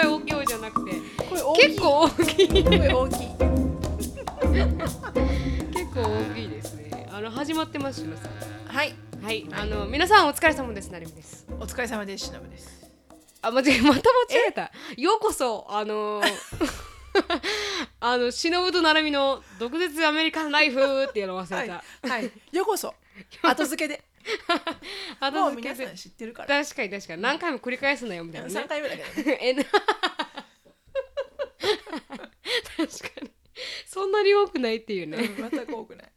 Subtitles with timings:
[0.00, 0.92] 声大きい方じゃなくて。
[1.28, 1.66] 声大きい。
[1.68, 2.64] 結構大きい。
[2.64, 3.28] 声大きい。
[5.72, 7.06] 結構大きいですね。
[7.12, 8.30] あの始まってますしのさん
[8.74, 8.94] はい。
[9.22, 9.46] はい。
[9.52, 11.46] あの皆さんお疲れ様ですなるみです。
[11.58, 12.90] お疲れ様ですしのぶです。
[13.42, 14.02] あ間違えまた間違
[14.48, 14.72] えた。
[14.96, 16.22] ようこそあの
[18.00, 22.32] あの忍となるみの毒舌アメリカンライフっていうの忘はいれた、はい。
[22.52, 22.94] ようこそ。
[23.42, 24.02] 後付けで。
[24.02, 24.09] あ
[25.32, 26.62] もうと皆さん知ってるから。
[26.62, 27.22] 確かに確かに。
[27.22, 28.54] 何回も繰り返すなよみたいなね。
[28.54, 29.66] 3回目だけどね。
[32.76, 33.30] 確かに。
[33.86, 36.12] そんなに多くないっていうね、うん全く多くない。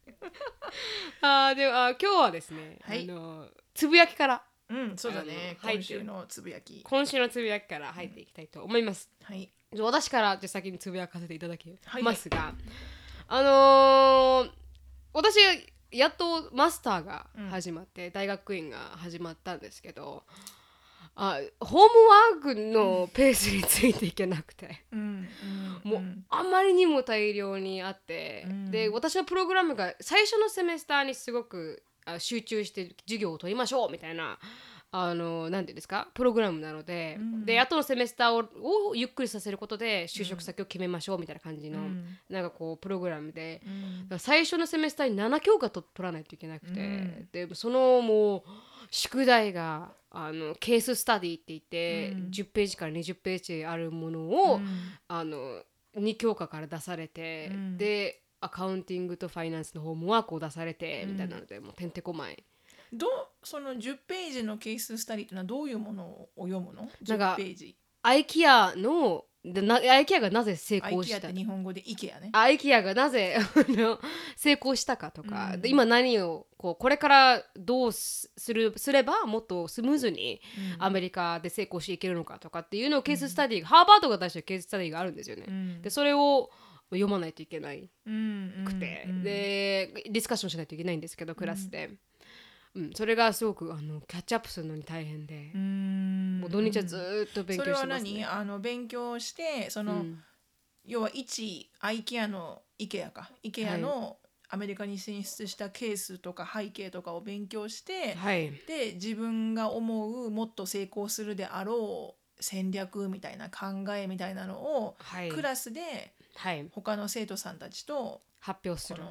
[1.22, 3.04] あーではあー今日はですね、はい。
[3.04, 4.44] あのつぶやきから。
[4.70, 5.58] うんそうだね。
[5.62, 6.82] 今週のつぶやき。
[6.84, 9.52] 今週のつぶやきから入っていきたいと思います、はい。
[9.78, 12.54] 私からじゃあ先につぶやかせていただきはいますが、
[13.28, 14.52] あのー
[15.14, 15.38] 私
[15.94, 20.24] やっとマスターが始まって、大学院が始まったんですけど
[21.16, 21.86] あホーム
[22.48, 24.84] ワークのペースについていけなくて。
[25.84, 28.72] もうあまりにも大量にあって、うん。
[28.72, 34.40] で私はプログラムが最初のセメスターにすごくあ集中して授業を取りましょうみたいな
[34.96, 36.08] あのなんていうんですか？
[36.14, 37.46] プログラムなので、うん。
[37.46, 42.06] で後のセメスターををゆっくりさせることで就職先を決めましょうみたいな感じの、うん。
[42.30, 43.64] なんかこうプログラムで、
[44.12, 44.20] うん。
[44.20, 47.28] 最初のセメスターに7教科と取らないといけなくて、うん。
[47.32, 48.44] でそのもう
[48.92, 52.30] 宿題があのケーススタディって言って、うん。
[52.30, 54.68] 10ページから20ページあるものを、うん。
[55.08, 55.64] あの
[55.98, 57.78] 2教科から出されて、うん。
[57.80, 61.12] で accounting とファイナンスのホームワークを出されて、うん。
[61.14, 62.44] みたいなのでもうてんてこまい
[62.94, 63.10] どう
[63.44, 66.90] その10ページのケーススタディっていうのはどういうものを読むの？
[67.08, 67.78] なんか ?10 ページ。
[68.04, 72.30] アイキアのでなアイキアがなぜ成アイキアっ功したて日本語で IKEA ね。
[72.32, 73.38] アイキアがなぜ
[74.38, 80.40] 成功したかとか、うんで今何をこうこれからどうすするすればもっとスムーズに
[80.78, 85.46] うんアメリカで成功していけるのかとかっていうのをケーススタディが、ハーバードが出してるケーススタディがあるんですよね。
[85.48, 86.50] うんでそれを
[86.92, 91.90] 読まないといけないうんくて、うんでディスカッションしないといけないんですけどクラスで、
[92.76, 96.40] うんそれがすごくあのキャッチアップするのに大変で、うん。
[96.42, 98.12] もう土日はずーっと勉強それはしてます、ね。
[98.22, 98.26] 何？
[98.26, 100.24] あの勉強してその、うん。
[100.86, 103.32] 要は一アイケアの IKEA か。
[103.44, 104.18] IKEA の
[104.50, 108.52] アメリカに進出したケースとか背景とかを勉強して、はい。
[108.68, 115.30] で自分が思うもっと成功するであろう戦略みたいな考えみたいなのを、はい。
[115.30, 119.04] クラスではい、他の生徒さんたちと発表する。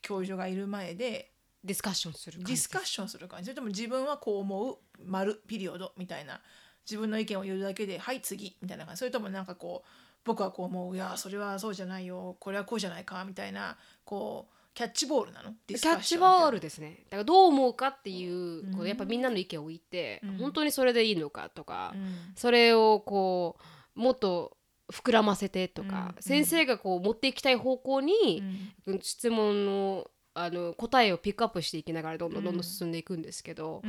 [0.00, 1.31] 教授がいる前で
[1.64, 3.46] ディスカッションするディスカッションする感じ。
[3.46, 6.40] それとも自分はこう思う丸ピリオドみたいな。
[6.84, 8.98] 自分の意見を言うだけではい次みたいな感じ。
[8.98, 9.88] それともなんかこう
[10.24, 12.36] 僕はこう思ういやそれはそうじゃないよ。
[12.40, 15.54] これはこうじゃないかみたいなこうキャッチボールなの？
[15.68, 16.40] ディスキャッチカッションみたいな。
[16.40, 17.04] ボールですね。
[17.04, 18.88] だからどう思うかっていう,、こううん。
[18.88, 20.38] やっぱみんなの意見を言って、うん。
[20.38, 22.14] 本当にそれでいいのかとか、うん。
[22.34, 23.56] それをこ
[23.96, 24.56] うもっと
[24.92, 26.22] 膨らませてとか、うん。
[26.22, 28.42] 先生がこう持っていきたい方向に、
[28.86, 29.00] うん。
[29.00, 33.82] 質問のあの答えをピックアップしていきながらどんどんどんどん進んでいくんですけど、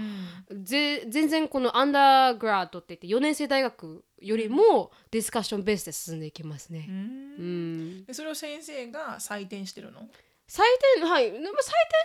[0.50, 0.64] うん。
[0.66, 6.86] ぜ全然このアンダーグラッドって言って4年生大学よりもディスカッションベースで進んでいきますね。
[6.90, 8.06] ううん。
[8.12, 10.02] それを先生が採点してるの？
[10.48, 10.62] 採
[10.98, 11.28] 点はい。
[11.28, 11.42] 採点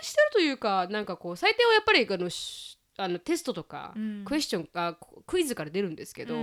[0.01, 4.23] してるというかなんかこう採点はやっぱりあのしあのテストとか、うん。
[4.25, 6.35] クエスチョンがクイズから出るんですけど、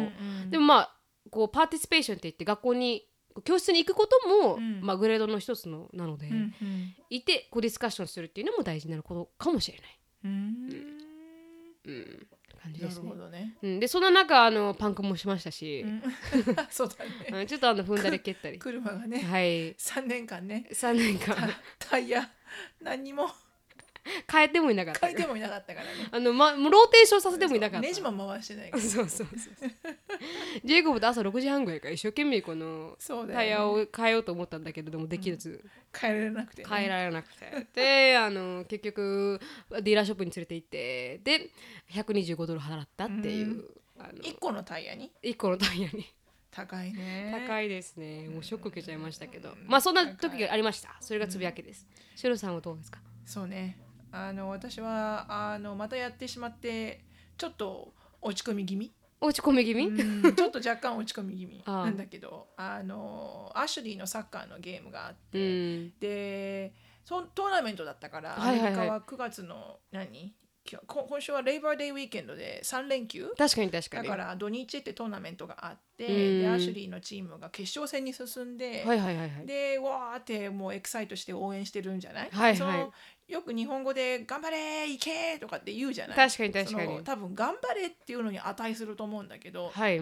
[0.51, 0.97] でもまあ
[1.31, 3.07] こうパーティスペーションって言って学校に
[3.44, 4.80] 教室に行くことも、うん。
[4.80, 6.94] まあ、グレードの一つのなので、うんうん。
[7.10, 10.97] いてこうディスカッションするっていうのも大事なことかもしれない、うん。
[11.86, 12.26] うん、
[12.60, 13.08] 感じですね。
[13.08, 13.24] なるほ。
[13.24, 13.56] どね。
[13.62, 16.02] うん、でその中あのパンクもしましたし、うん。
[16.70, 17.41] そうだね。
[17.41, 17.47] うん。
[17.47, 18.58] ちょっとあの踏んだり蹴ったり。
[18.58, 19.74] 車がね、はい。
[19.74, 21.36] 3年間ね、3年間。
[21.78, 22.30] タイヤ
[22.80, 23.28] 何にも
[24.31, 25.06] 変えてもいなかった。
[25.06, 25.93] 変えてもいなかったからね。
[26.12, 27.87] あの、ま、もうローテーションさせてもいなかった。
[27.87, 28.83] ネジも回してないから。
[28.84, 29.71] そうそうそう
[30.65, 32.97] ジェイコブと朝6時半ぐらいから一生懸命この
[33.33, 35.65] タイヤを変えようと思ったんだけれどもできず。
[35.99, 36.69] 変えられなくて、ね。
[36.69, 39.41] 変えられなくて、であの結局
[39.71, 41.51] ディーラーショップに連れて行ってで
[41.92, 43.65] 125ドル払ったっていう、
[43.98, 46.07] あの1個のタイヤに？1個のタイヤに。
[46.51, 47.34] 高いね。
[47.47, 48.28] 高いですね。
[48.28, 49.54] もうショック受けちゃいましたけど。
[49.66, 50.97] まあそんな時がありました。
[51.01, 51.86] それがつぶやきです。
[52.15, 52.98] シロさんはどうですか？
[53.27, 53.78] そうね。
[54.16, 57.04] あの私はあのまたやってしまって
[57.36, 57.92] ちょっと
[58.22, 58.92] 落ち込み気味。
[59.21, 65.42] 落ち込み気味、うん ちょっと若干落ち込み気味なんだけどあのアシュリーのサッカーのゲームがあって、う
[65.86, 65.98] ん。
[65.98, 66.74] で
[67.04, 70.34] そトーナメントだったから、アメリカは9月の何？
[70.68, 73.33] 今今週はレイバーデーウィーケンドで3連休。
[73.39, 74.09] 確かに確かに。
[74.09, 76.42] だから土日ってトーナメントがあって、うん。
[76.42, 79.47] でアシュリーのチームが決勝戦に進んで、はいはいはいはい。
[79.47, 82.57] でわーってもうエキサイトして応援してるんじゃない、はいはい。
[82.57, 82.92] その
[83.28, 86.17] よく日本語で「頑張れ行け!」とかって言うじゃない。
[86.17, 87.05] 確かに確かに。
[87.05, 90.01] 多分「頑張れ」っていうのに値すると思うんだけどはい。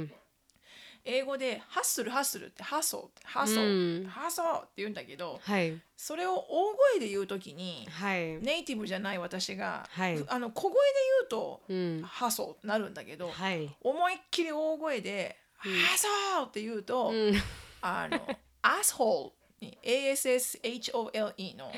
[1.07, 4.11] 英語でハッスルハッスルってハッソーってハッソー、うん。
[4.31, 5.79] ソーって言うんだけどはい。
[5.97, 8.41] それを大声で言うときにはい。
[8.41, 10.25] ネイティブじゃない私が、はい。
[10.29, 10.77] あの小声で
[11.21, 12.03] 言うと、うん。
[12.03, 13.69] ハソーってなるんだけど、はい。
[13.83, 15.69] 思いっきり大声で、ハ
[15.99, 17.35] ソーって言うと、うん。
[17.83, 18.27] あの
[18.63, 19.31] アスホール。
[19.31, 19.44] に
[19.83, 21.73] ASSHOLE の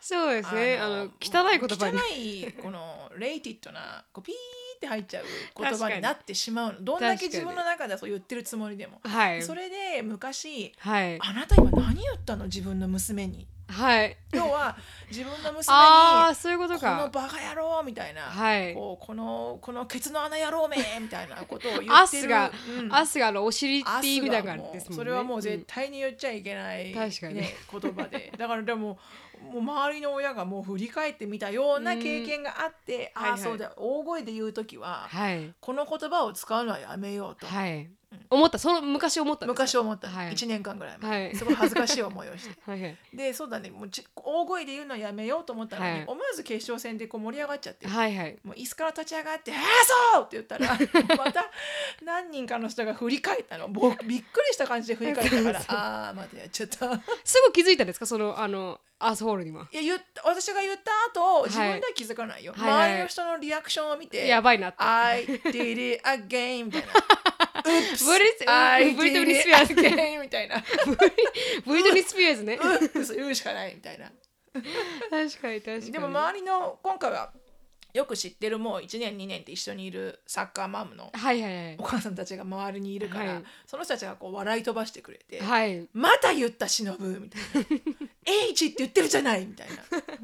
[0.00, 0.78] そうですね。
[0.78, 1.98] あの汚い言葉に。
[1.98, 4.34] 汚いこのレイティッドなこうピー
[4.76, 5.24] って入っちゃう
[5.56, 6.80] 言葉になってしまうの。
[6.82, 9.42] どんだけ自分の中ではそう言ってるつもりでも、はい。
[9.42, 11.18] それで昔はい。
[11.20, 12.44] あなた今何言ったの？
[12.44, 14.16] 自分の娘にはい。
[14.32, 14.76] 要は
[15.08, 18.74] 自分の娘にああそういうことこのかバカ野郎みたいな、はい。
[18.74, 21.94] こうこのこのケツの穴野郎めみたいなことを言ってる。
[21.94, 22.94] アスが、うん。
[22.94, 24.96] アスがあのお尻って意味だからですもんね。
[24.96, 27.34] それはもう絶対に言っちゃいけない、確かに。
[27.36, 28.32] ね、言葉で。
[28.36, 28.98] だからでも
[29.42, 33.40] もう周りの親がもう振り返ってみたような経験があって、うんはいはい。
[33.40, 35.52] ああそうだ大声で言う時は、はい。
[35.60, 37.90] この言葉を使うのはやめようと、はい
[38.30, 38.58] 思った。
[38.58, 40.32] その昔思ったんですか昔思った、はい。
[40.32, 41.36] 1年間ぐらい前、はい。
[41.36, 42.54] すごい恥ずかしい思いをして。
[42.70, 42.82] はい。
[42.82, 43.70] はいでそうだね。
[43.70, 46.04] もうち大声で言うのはやめようと思ったのに、はい。
[46.06, 48.38] 思わず決勝戦でこう盛り上がっちゃって、はいはい。
[48.42, 49.60] もう椅子から立ち上がって「ああ
[50.14, 50.76] そう!」って言ったら
[51.16, 51.50] また
[52.02, 53.68] 何人かの人が振り返ったの。
[53.68, 59.68] ぼびっくりした感じで振り返ったから ああまたやっちゃったいすぐ気づいたんですかそのあのアスホールには？
[59.72, 61.48] や言った私が言った後い。
[61.48, 62.84] 自分では気づかないよ、はいはい。
[62.84, 64.76] 周りの人のリアクションを見て「やばいなって。
[64.78, 66.88] I did it again」みたいな
[67.64, 70.62] 「ブリ Oops I ブリトニー・スピアーズ again」みたいな。
[71.64, 74.10] ブリトニー・スピアーズね「うん」そう言うしかないみたいな。
[75.10, 75.92] 確かに確かに。
[75.92, 77.32] でも周りの今回は
[77.92, 83.44] よく知ってるもう1年2年って一緒にいるサッカーマムのはいはいお母さんたちが周りにいるから、はい。
[83.66, 85.86] その人たちがこう笑い飛ばしてくれて「はい。
[85.92, 88.08] また言った忍みたいな
[88.48, 89.74] 「H って言ってるじゃない」みたいな。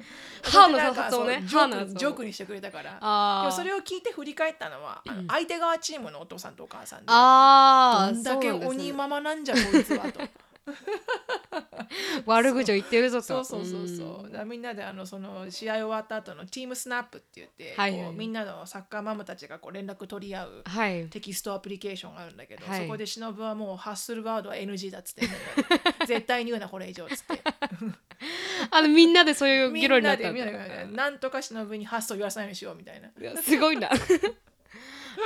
[0.43, 1.41] 歯の発音ね。
[1.41, 2.91] そうジョーク歯の発音ジョークにしてくれたから。
[2.93, 3.51] であー。
[3.51, 8.85] もそれを聞いて振り返ったのは、あの相手側チームのお父さんとお母さんであーどんだけそうなんですね。
[8.85, 10.21] 鬼ママなんじゃこいつはと
[12.27, 13.23] 悪口を言ってるぞと。
[13.23, 13.45] そう。
[13.45, 17.93] そうそうそうだからみんなであのその試合終わった後のチームスナップって言って、はい。
[17.93, 21.07] はいこうみんなのサッカーママたちがこう連絡取り合うはい。
[21.09, 22.83] テキストアプリケーションがあるんだけど、はい。
[22.83, 25.29] そこで忍はもう発するワードは NG だっつって
[26.07, 27.43] 絶対に言うなこれ以上っつって。
[28.71, 33.09] あのみんなでそういうみ議論になったんみんなでなんとか忍に発想言わさないようにしようみたいな。
[33.09, 33.91] いやすごいな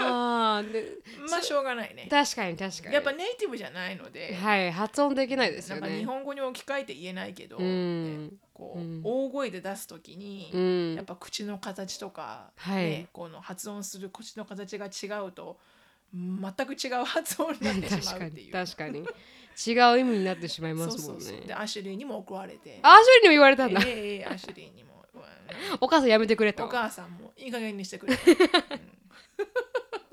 [0.01, 0.99] あーで
[1.31, 2.09] まあしょうがないね。
[2.11, 2.95] 確かに確かに。
[2.95, 8.29] やっぱネイティブじゃないので、はい発音できないですなんかよね日本語に置き換えて言えないけど、うん。
[8.31, 9.01] ねこううん。
[9.05, 10.95] 大声で出すときに、うん。
[10.95, 12.85] やっぱ口の形とか、はい。
[12.85, 15.59] ね、この発音する口の形が違うと
[16.13, 18.53] 全く違う発音になってし確かにまうっていう。
[18.53, 18.99] 確かに
[19.55, 21.25] 違う意味になってしまいますもんね。
[21.25, 22.81] そうそうでアシュリーにも怒られて。
[22.83, 25.23] アーシュリーにも言われたんだ、ええアシュリーにも、う ん
[25.81, 26.65] お母さんやめてくれと。
[26.65, 28.17] お母さんもいい加減にしてくれ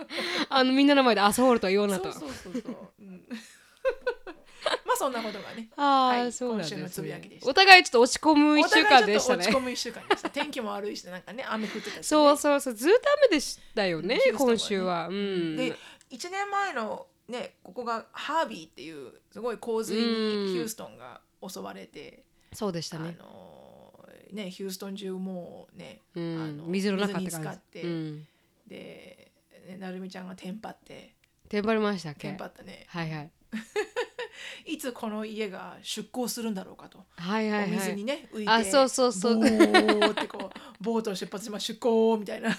[0.50, 3.24] あのみんなの前でアスホールとは言おうなとそうそうそうそう、うん。
[4.86, 5.70] まあそんなことがね。
[5.78, 7.50] ああ、はいそうなんです、今週のつぶやねきでした。
[7.50, 9.46] お互いちょっと落ち込むお一週間でしたね。
[9.46, 10.30] 落ち込む一週間でした。
[10.30, 12.74] 天気も悪いしなんかね雨降ってたし、ね、そうそうそう。
[12.74, 14.22] ずっと雨でしたよねね。
[14.36, 15.08] 今週は。
[15.08, 15.56] うん。
[15.56, 15.76] で
[16.12, 22.24] 1年前のねここがハービーっていうすごい洪水にうんヒューストンが襲われて、
[22.54, 28.28] そうでしたあねのねヒューストン中もうね、うあんの水の中って水に浸か感って、じうん。
[28.68, 29.19] で
[29.70, 31.16] ねなるみちゃんがテンパって。
[31.48, 32.28] テンパりましたっけ？
[32.30, 32.86] テンパったね。
[32.88, 33.32] はいはい。
[34.66, 37.70] いつこの家が出港するんだろうかと、はいはいはい。
[37.72, 39.36] お水にね浮いてあそうそうそう。
[39.40, 42.56] ボーってこうボートを出発します出港みたいな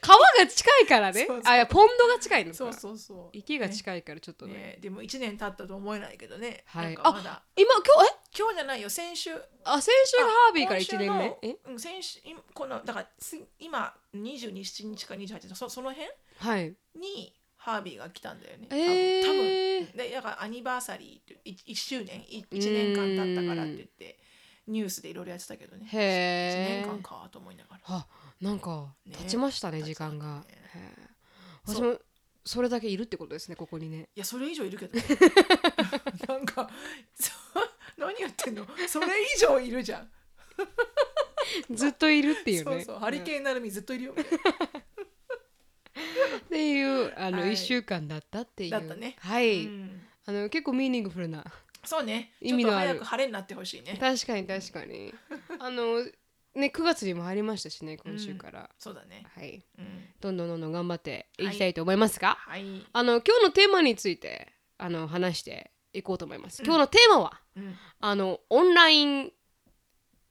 [0.00, 1.24] 川が近いからね。
[1.26, 1.42] そうそう。
[1.44, 2.56] あいやポンドが近いのか。
[2.56, 3.28] そうそうそう。
[3.32, 4.54] 池が近いからちょっとね。
[4.54, 4.78] ね。
[4.80, 6.84] でも1年経ったと思えないけどね、はい。
[6.86, 7.42] なんかまだ。
[7.56, 8.16] 今今日え？
[8.38, 8.90] 今日じゃないよ。
[8.90, 9.30] 先週。
[9.64, 11.38] あ先週がハービーから1年目？
[11.42, 11.48] え？
[11.48, 16.08] え、うん、先週いこのだからつ今22日か28日そその辺？
[16.38, 16.74] はい。
[16.98, 18.68] にハービーが来たんだよね。
[18.70, 19.96] え多分多ー分。
[19.96, 24.18] でだからアニバーサリーって1周年い1年間経ったからって言って
[24.68, 25.88] ニュースでいろいろやってたけどね。
[25.90, 28.06] 1へえ年間かと思いながら。
[28.42, 29.14] あなんかね。
[29.18, 29.84] 経ちましたねね。
[29.84, 30.44] 時間が。
[30.48, 31.82] へーそう。
[31.82, 31.98] 私も
[32.44, 34.08] それだけいるってことですねここにね。
[34.14, 35.04] いやそれ以上いるけどね。
[36.28, 36.70] なんか
[37.18, 37.32] そ
[37.96, 38.64] 何言ってんの？
[38.88, 40.08] それ以上いるじゃん。
[41.74, 42.64] ずっといるっていうね。
[42.64, 42.98] そうそう。
[42.98, 44.14] ハリケーンなるみずっといるよ。
[44.14, 44.16] っ
[46.48, 47.52] ていうあのはい。
[47.52, 48.70] 1週間だったっていう。
[48.70, 49.16] だったね。
[49.18, 50.06] はい、うん。
[50.26, 51.44] あの結構ミーニングフルな。
[51.84, 52.32] そうね。
[52.40, 52.88] 意味のある。
[52.90, 53.96] 早く晴れになってほしいね。
[53.98, 55.12] 確かに確かに。
[55.58, 56.04] あの
[56.56, 59.24] ね9月にも入りましたしね今週から、そうだね。
[59.34, 59.64] はい。
[59.78, 59.86] うん。
[60.20, 62.64] どんどんどんどん頑張っていきたいと思いますが、はい。
[62.92, 64.48] あの今日のテーマについて
[64.78, 67.74] あの話していこうと思います、今日のテーマはうん。
[68.00, 69.32] あのオンライン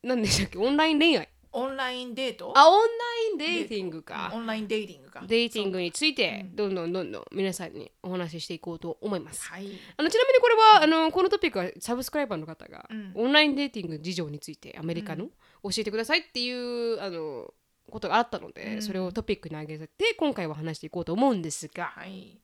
[0.03, 0.57] 何でしたっけ？
[0.59, 1.29] オンライン恋愛。
[1.57, 2.51] オンラインデート？
[2.53, 2.85] あオンラ
[3.31, 4.29] インデーティングか。
[4.33, 5.23] オンラインデーティングか。
[5.25, 9.47] デーティングについてどんどんどんどん皆さんにお話ししていこうと思います。
[9.47, 9.67] はい。
[9.95, 13.13] あのちなみにこれはあのこのトピックはサブスクライバーの方が、うん。
[13.15, 15.29] オンラインデーティング事情についてアメリカの
[15.69, 17.53] 教えてくださいっていうあの
[17.91, 18.81] ことがあったので、うん。
[18.81, 22.39] それをトピックに挙げて今回は話していこうと思うんですがはい。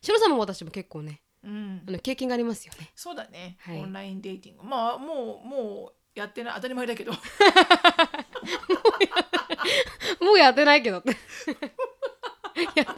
[0.00, 1.82] シロさんも私も結構ねうん。
[1.86, 2.90] あの経験がありますよね。
[2.94, 3.80] そうだね、はい。
[3.80, 4.62] オンラインデーティング。
[4.64, 6.54] まあもうもうやってない。
[6.54, 7.12] 当たり前だけど。
[10.20, 11.02] もうやってないけど
[12.76, 12.96] や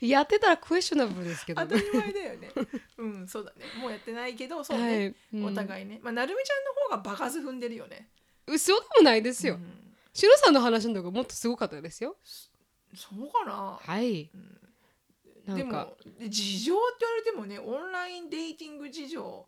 [0.00, 1.68] やってたらクエスチョナブルですけどね。
[1.68, 2.50] 当たり前だよね。
[2.98, 3.64] うんそうだね。
[3.80, 5.14] もうやってないけどそうね、はい。
[5.34, 5.44] うん。
[5.46, 5.98] お互いね。
[6.02, 8.08] まあなるみちゃんの方が場数踏んでるよね
[8.50, 9.54] 嘘でもないですよ。
[9.54, 9.80] うん
[10.12, 12.16] シロさんの話の方がもっとすごかったですよ。
[12.94, 14.30] そうかなはい。
[15.46, 19.46] なんでかもで事情って言われてもねオンラインデーティング事情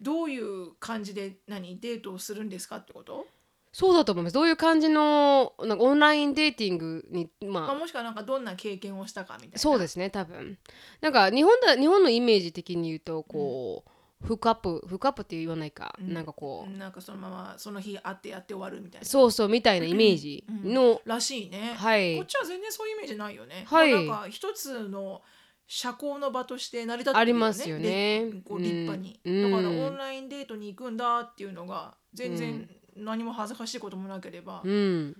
[0.00, 3.26] どういう感じで何デートをするんですかってこと、
[3.72, 4.34] そうだと思います。
[4.34, 10.58] どういう感じのなんかオンラインデーティングにまあまあ、もしくはなんかどんな経験をしたかみたいなそうですね多分
[11.00, 13.90] なんか日本だ日本のイメージ的に言うとこう、
[14.22, 16.12] フックアップフックアップって言わないか、うん。
[16.12, 19.06] なんかこう、なんかそのままその日会ってやって終わるみたいな。
[19.06, 20.44] そうそうみたいなイメージ。
[20.48, 22.16] の、らしいね、はい。
[22.16, 23.92] こっちは全然そういうイメージないよね、はい。
[23.92, 25.22] まあなんか一つの
[25.66, 27.20] 社交の場として成り立ってね。
[27.20, 28.30] ありますよね。
[28.30, 29.42] でこう立派に、うん。
[29.50, 29.86] だからうん。
[29.86, 35.16] オンラインデートに行くんだっていうのが全然何も恥ずかしいこともなければ、うん、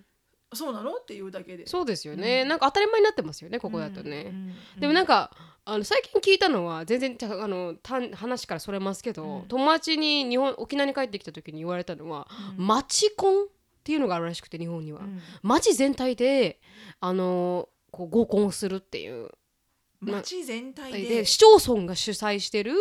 [0.53, 0.95] そうなの？
[0.95, 1.67] っていうだけで。
[1.67, 5.31] そうですよね、なんか当たり前になってますよねここだとね、うんでもなんか
[5.65, 9.47] あの最近聞いたのは全然ちゃあの単話からそれますけど、うん。
[9.47, 12.27] 友達に日本沖縄に帰ってきた時に言われたのは、
[12.57, 13.47] マチコンっ
[13.83, 15.19] ていうのがあるらしくて日本には、うん。
[15.43, 16.59] 街全体で
[16.99, 19.29] あのこう合コンをするっていう。
[20.01, 21.01] 街全体で。
[21.07, 22.73] で市町村が主催してる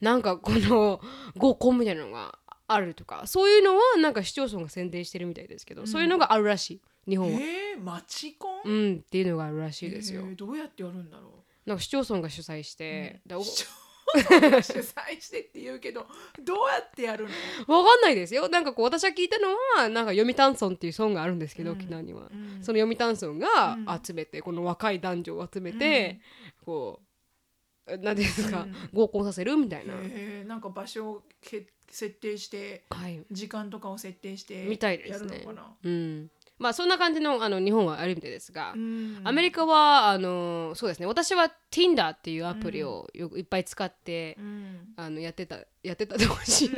[0.00, 1.00] なんかこの
[1.36, 2.38] 合コンみたいなのが
[2.68, 5.86] あるとかそういうのはなんか市町村が宣伝してるみたいですけど、うん。
[5.88, 7.40] そういうのがあるらしい日本は。
[7.40, 10.22] えー、マチコン、うんっていうのがあるらしいですよ。
[10.22, 13.68] えーどうやってやるんだろなんか市町村が主催して、う市町
[14.38, 16.06] 村が主催してって言うけど
[16.42, 17.26] どうやってやる
[17.68, 18.48] の、わかんないですよ。
[18.48, 22.62] なんかこう私が聞いたのはなんか読谷村っていう村があるんですけど、うん沖縄には、うん。
[22.62, 24.00] その読谷村がうん。
[24.04, 26.20] 集めて、この若い男女を集めて、
[26.64, 27.00] こ
[27.86, 28.74] う何ですか、うん。
[28.92, 33.22] 合コンさせるみたいな、えー、なんか場所をけ設定してはい。
[33.30, 35.36] 時間とかを設定してみたいですね。
[35.36, 36.30] やるのかな、うん
[36.62, 39.20] まあそんな感じのあの日本はあるみたいですが、うん。
[39.24, 41.06] アメリカはあのそうですね。
[41.06, 44.78] 私は Tinder っていうアプリをよくいっぱい使って、うん。
[44.96, 46.70] あのやってたやってたでほしい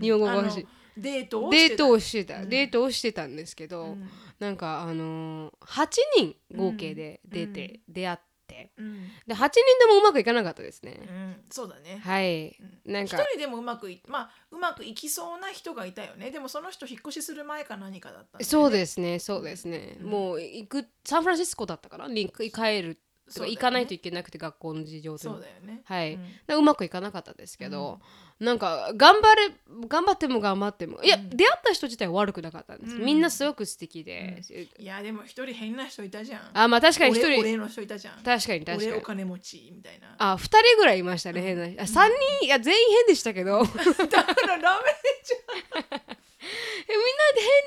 [0.00, 0.66] 日本語が欲しい
[0.96, 3.96] デートをデートををしてた、デートをしてたんですけど、
[4.38, 5.88] なんかあのー、8
[6.18, 8.29] 人合計で出て、出会って
[8.76, 9.08] うん。
[9.26, 12.00] で8人でもうまくいかなかったですね、うんそうだね。
[12.02, 16.30] はい、なん一か人でもうまくいまあうまくいきそうな人がいたよね。
[16.30, 18.44] でもその人引っ越しする前か何かだったね。
[18.44, 20.10] そうですねそうですね、うん。
[20.10, 22.08] もう行くサンフランシスコだったかな？
[22.08, 25.82] に帰るとそう行かないといけなくて学校の事情でそうだよね。
[25.84, 26.24] はい、うん。
[26.46, 28.00] でうまくいかなかったですけど、
[28.40, 29.52] なんか頑張れ
[29.86, 31.30] 頑張っても頑張ってもいや、うん。
[31.30, 33.04] 出会った人自体は悪くなかったんです、うん。
[33.04, 34.42] みんなすごく素敵で、
[34.78, 36.50] いやでも一人変な人いたじゃん。
[36.54, 37.26] あまあ確かに一人。
[37.26, 38.14] 俺俺の人いたじゃん。
[38.22, 38.90] 確かに確かに。
[38.90, 40.16] 俺お金持ちみたいな。
[40.18, 41.80] あ2人ぐらいいましたね変な人。
[41.80, 42.08] あ3
[42.40, 43.62] 人いや全員変でしたけど。
[44.10, 44.90] だからダメ
[45.22, 46.09] じ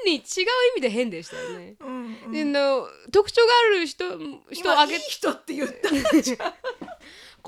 [0.06, 3.12] 変に違う意味で変でしたよね、うんうん。
[3.12, 4.20] 特徴がある人人を
[4.52, 6.54] 今挙げ人って言ったじゃん根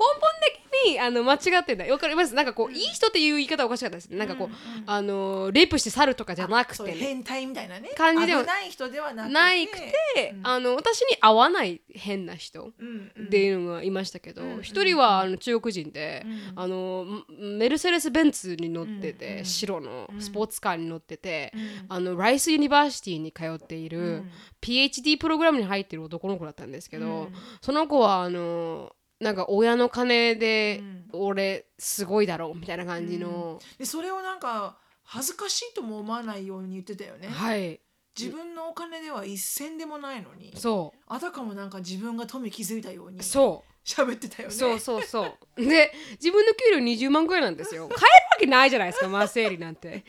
[0.04, 0.30] 本
[0.84, 1.90] 的にあの間違ってない。
[1.90, 2.34] わかります？
[2.34, 4.10] なんかこう、いい人っていう言い方はおかしかったです。
[4.10, 4.48] ねなんかこう、
[4.86, 6.84] あのレイプして去るとかじゃなくて。
[6.84, 7.90] ね、変態みたいなね。
[7.96, 12.72] 感じでは危ない人ではなくてないくて、あの私に合わない変な人っ
[13.30, 17.06] ていうのがいましたけどうん一、人はあの中国人で、うんあの
[17.38, 21.86] メルセデス・ベンツに乗ってて、白のスポーツカーに乗ってて、うん。
[21.88, 24.30] あのライス・ユニバーシティに通っている、うん。
[24.60, 27.34] PhD プログラムに入ってる男の子だったんですけど、うん。
[27.60, 30.96] その子はあのなんか親の金でうん。
[31.12, 37.28] 俺すごいだろうみたいな感じの、でそれをなんか恥ずかしいとも思わないように言ってたよね。
[37.28, 37.80] はい。
[38.18, 43.72] 自分のお金では一銭でもないのにそあたかもなんか自分が富気づいたようにうそう。
[43.86, 44.54] 喋ってたよね。
[44.54, 45.64] そうそうそう。
[45.64, 47.88] で自分の給料20万くらいなんですよ。
[47.94, 50.04] 買えるわけないじゃないですかマーセーリなんて。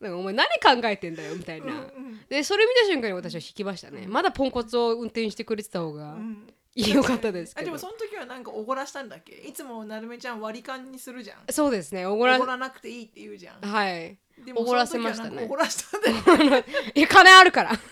[0.00, 0.48] なんかお前何
[0.82, 2.20] 考えてんだよみたいな、うん。
[2.28, 4.06] でそれ見た瞬間に私は引きましたね。
[4.08, 6.14] まだポンコツを運転してくれてた方が。
[6.14, 6.52] うん
[6.94, 7.62] 良かったですけど。
[7.62, 9.34] あでもその時はなんかおごらしたんだっけ？
[9.34, 11.40] いつもなるめちゃん割り勘にするじゃん。
[11.50, 13.60] そうですねおおごらなくていいって言うじゃん。
[13.60, 14.18] はい。
[14.38, 15.44] でおごらせましたね。
[15.44, 16.10] おごらしたんだ
[16.58, 16.64] よ
[16.94, 17.72] いや金あるから。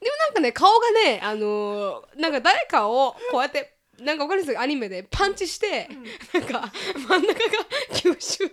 [0.00, 4.54] でもなんかね顔がねあのーなんか誰かをこうやってなんかわかるんです？
[4.54, 5.88] よアニメでパンチして、
[6.32, 8.50] なんか真ん中が吸収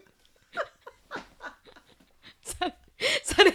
[3.23, 3.51] され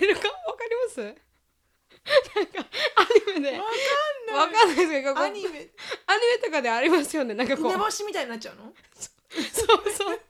[6.42, 7.35] とかでありますよね。
[7.35, 7.66] なんかこう。
[7.66, 9.45] 梅干しみたいになっちゃうの、そう
[9.92, 10.21] そう。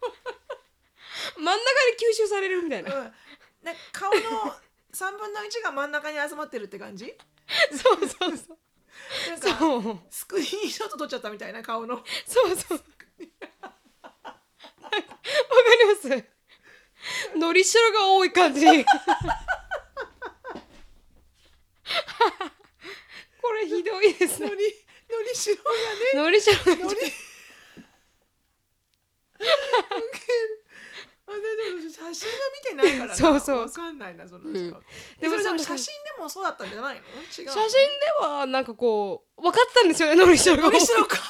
[1.36, 1.60] 真ん中で
[2.12, 2.92] 吸収されるみたいな。
[2.94, 3.04] うん、
[3.62, 4.18] な顔の
[4.92, 7.14] 3分の1が真ん中に集まってるって感じ？
[7.70, 8.58] そうそうそう。
[9.30, 9.98] なんかそう。
[10.10, 12.02] スクリーンショット撮っちゃったみたいな顔の。
[12.26, 12.78] そうそう。
[12.78, 12.84] わか
[15.78, 17.38] ります？
[17.38, 18.66] のりしろが多い感じ。
[23.42, 24.48] これひどいですね。
[24.48, 24.62] のり
[25.12, 26.96] のりしろがねのりしろがのり
[31.26, 31.38] あで
[31.74, 33.14] も写真は見てないからな。
[33.16, 33.60] そうそう。
[33.60, 34.52] わかんないなそのん。
[34.52, 37.00] ででもそ写真でもそうだったんじゃないの？
[37.00, 37.56] 違う写真で
[38.20, 40.62] はなんかこう分かったんですよねのりしろが。
[40.64, 41.16] のりしろか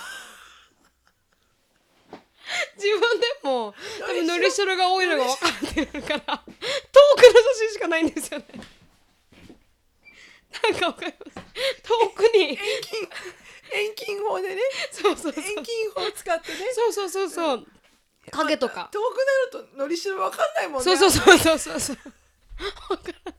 [2.77, 8.47] 自分でも多分のりしろが多いのが分かってるから遠くの写真しかないんですよね。
[10.63, 11.39] なんか分かります？
[11.83, 13.09] 遠くに遠近
[13.75, 14.63] 遠近法でね。
[14.91, 15.45] そうそうそう。
[15.45, 16.59] 遠近法を使ってね。
[16.73, 17.67] そうそうそうそう。
[18.31, 18.89] 影とか。
[18.93, 20.85] 遠くなるとのりしろわかんないもんね。
[20.85, 21.81] そうそうそうそうそう。
[21.81, 23.35] そう分からない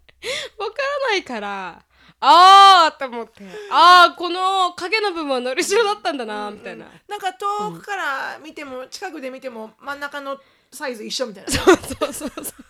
[0.57, 0.93] 分から。
[1.13, 1.85] ないから
[2.25, 3.43] あーって思って。
[3.69, 10.39] あーこの影の部分はのりしろだったんだなみたいな、なんか遠くから見ても近くで見ても真ん中の
[10.71, 11.51] サイズ一緒みたいな。
[11.51, 12.65] そうそうそうそう。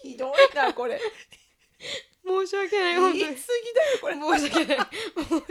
[0.02, 1.00] ひどいなこれ
[2.24, 3.18] 申し訳ない本当に。
[3.20, 4.38] 言い過ぎだよこれ。
[4.38, 4.86] 申し訳ない。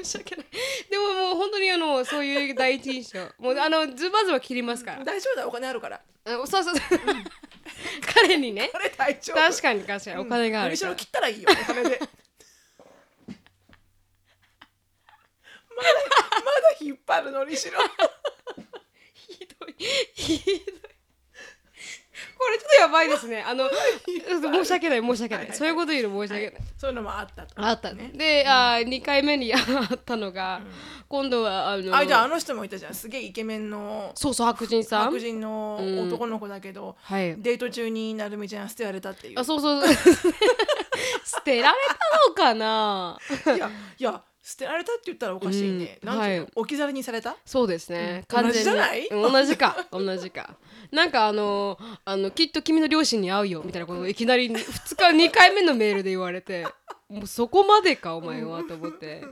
[0.03, 0.45] 申し訳ない。
[0.89, 3.19] でももう本当にあのそういう第一印象。
[3.39, 5.03] もうあのズバズバ切りますから。
[5.03, 6.01] 大丈夫だお金あるから。
[6.25, 6.75] あそうそうそう。
[8.13, 8.69] 彼にね。
[8.71, 9.37] これ大丈夫。
[9.37, 10.17] 確かに確かに。
[10.17, 11.99] お金があるから、切ったらいいよお金で。
[15.75, 15.89] まだ
[16.33, 17.79] まだ引っ張るのりしろ
[19.13, 19.75] ひどい。
[20.13, 20.59] ひどい。
[20.61, 20.88] こ
[22.47, 23.43] れちょっとやばいですね。
[23.45, 23.69] あの
[24.53, 27.53] 申し訳ない申し訳ない,、そういうこと言うの申し訳ない、そういうのもあったと。
[27.57, 28.11] あったね。
[28.13, 30.61] で、あ2回目にあったのが、
[31.07, 32.93] 今度はあのあじゃああの人もいたじゃん。
[32.93, 35.03] すげえイケメンのそうそう白人さん。
[35.05, 37.35] 白人の男の子だけど、はい。
[37.41, 39.39] デート中になるみちゃん捨てられたっていう。
[39.39, 39.83] あそうそう。
[41.25, 43.17] 捨てられたのかな？
[43.55, 46.09] いやいや捨てられたって言ったらおかしいね、うん。
[46.09, 46.47] なんていうの、はい。
[46.55, 47.35] 置き去りにされた？
[47.45, 48.41] そうですね、うん。
[48.43, 48.53] 完全に。
[48.53, 49.07] 同じじゃない？
[49.07, 49.85] うん同じか。
[49.91, 50.55] 同じか。
[50.91, 56.65] なんかあのあのきっと君の両親に会うよみたいなことをいきなり2日2回目のメールで言われて
[57.09, 59.23] もうそこまでかお前はと思って。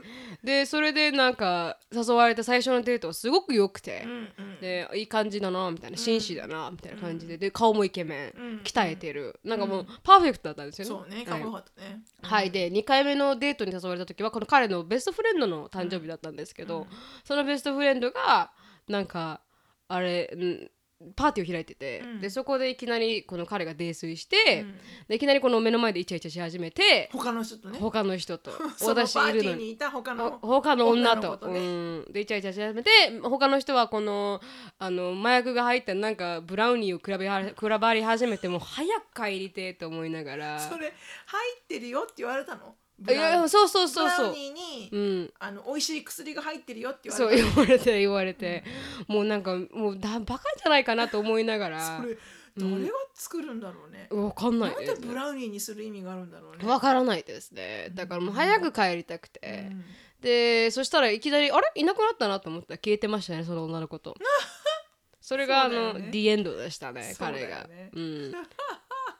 [0.42, 4.60] でそれでなんか誘われた最初のデートはすごく良くて、うんうん。
[4.60, 5.96] でいい感じだなみたいな。
[5.96, 7.38] 紳士だなみたいな感じで。
[7.38, 8.60] で顔もイケメン、うん。
[8.64, 9.38] 鍛えてる。
[9.44, 11.06] なんかもうパーフェクトだったんですよね。
[11.12, 16.86] そうねかっこよかったね、はい、で2回目のデートに誘われた時はこの彼のベストフレンドの誕生日だったんですけど、
[17.22, 18.50] そのベストフレンドが
[18.88, 19.40] なんか
[19.86, 20.70] あれん
[21.14, 22.20] パーティーを開いてて、うん。
[22.20, 24.74] でそこでいきなりこの彼が泥酔して、うん。
[25.08, 27.78] でいきなりこの目の前でイチャイチャし始めて他の人とね。
[27.78, 31.60] 他の人と その私パーティーににいた他のほ他の女と女の子とね。
[31.60, 32.90] うん、でイチャイチャし始めて
[33.22, 34.40] 他の人はこの
[34.78, 40.58] あの麻薬が入ったなんかブラウニーを比べは 比ばり始めてもう早く帰りてえと思いながら。
[40.58, 40.92] それ
[41.26, 42.74] 入ってるよって言われたの？
[43.00, 44.30] いブラウやそうそうそうそう。
[44.30, 45.32] ブラウニーに、うん。
[45.38, 48.64] あの美味しい薬が入ってるよって言わそうれた言われて言われて、
[49.06, 52.00] もうなんかもうだバカじゃないかなと思いながら。
[52.02, 52.18] それ
[52.58, 54.74] 誰が作るんだろうね、わかんない。
[54.74, 56.66] なんでブラウニーにする意味があるんだろうね。
[56.66, 57.90] わからないですね。
[57.94, 59.84] だからもう早く帰りたくて、うん。
[60.20, 61.70] でそしたらいきなりあれ？
[61.76, 62.74] いなくなったなと思った。
[62.74, 64.16] ら消えてましたねその女の子と。
[65.20, 66.10] それがあの、そうだよね。
[66.10, 67.58] The End でしたね彼が。
[67.58, 67.90] よね。
[67.92, 68.34] うん、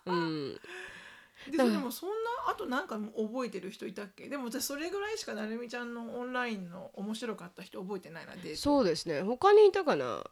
[0.07, 0.61] うん、
[1.53, 2.17] でもそんな
[2.51, 4.27] あとなんか覚えてる人いたっけ？
[4.29, 8.57] でも私それぐらいしかなるみちゃんのオンラインの面白かった人覚えてないなデート。
[8.59, 9.21] そうですね。
[9.21, 10.25] 他にいたかな？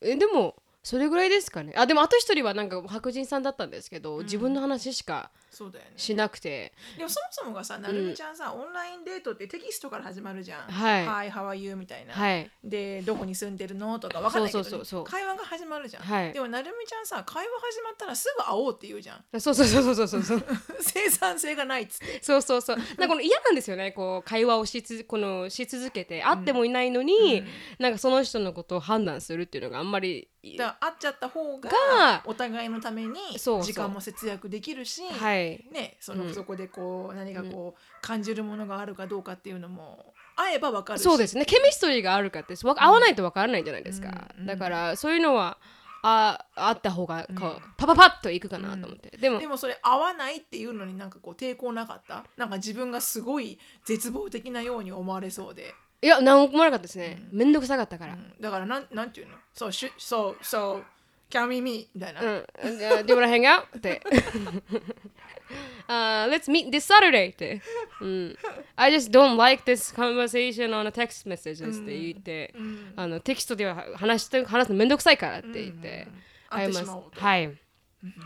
[0.00, 1.72] えでもそれぐらいですかね。
[1.76, 5.92] あでもあと一人はなんか白人さんだったんですけど、自分の話しかそうだよね。
[5.96, 6.74] しなくて。
[6.98, 11.06] でもそもそもがさなるみちゃんさ、オンラインデートってテキストから始まるじゃん「はい。
[11.06, 12.50] Hi, how are you?」みたいな、はい。
[12.62, 15.04] でどこに住んでるのとかわかんないけど、ね、そうそうそうそう。
[15.04, 16.32] 会話が始まるじゃん、はい。
[16.34, 19.40] でもなるみちゃんさ会話始まったらすぐ会おうって言うじゃん。
[19.40, 20.44] そうそうそうそうそうそう
[20.82, 22.22] 生産性がないっつって。
[22.22, 22.76] そうそうそう。
[22.76, 26.22] なんかこの嫌なんですよねこう会話をしつこのし続けて。
[26.22, 27.42] 会ってもいないのに、
[27.78, 30.28] なんかその人のことを判断するっていうのがあんまり
[30.58, 35.64] だ会っちゃった方ががお互いのために時間も節約できるしはい。
[35.72, 36.34] ね、その、うん。
[36.34, 41.02] そこでこう何かこう、感じるものがあるかどうかっていうのも会えばわかるし。
[41.02, 41.44] そうですね。
[41.44, 45.58] ケミストリーがあるかってわ合わないとわからないじゃないですか、うんだからそういうのは
[46.06, 52.24] ああった方がこう、パパパッといくかなと思って、でもでもそれ合わないっていうのになんかこう抵抗なかった？
[52.36, 59.36] なんか自分がすごい絶望的なように思われそうで、いや何もなかったですね、めんどくさかったから、うんだからなんなんていうの？
[59.54, 60.84] そうしゅそうそう
[61.30, 61.86] Can we meet?
[61.94, 63.62] みたいな、うん uh, Do you wanna hang out?
[63.76, 64.02] って。
[65.88, 67.62] uh, let's meet this Saturday って。
[68.02, 68.36] うん。
[68.76, 72.54] I just don't like this conversation on a text messages って言って、
[72.96, 76.06] あのテキストでは話して話すのめんどくさいからって言って。
[76.50, 77.50] 会ってしまおうとはい。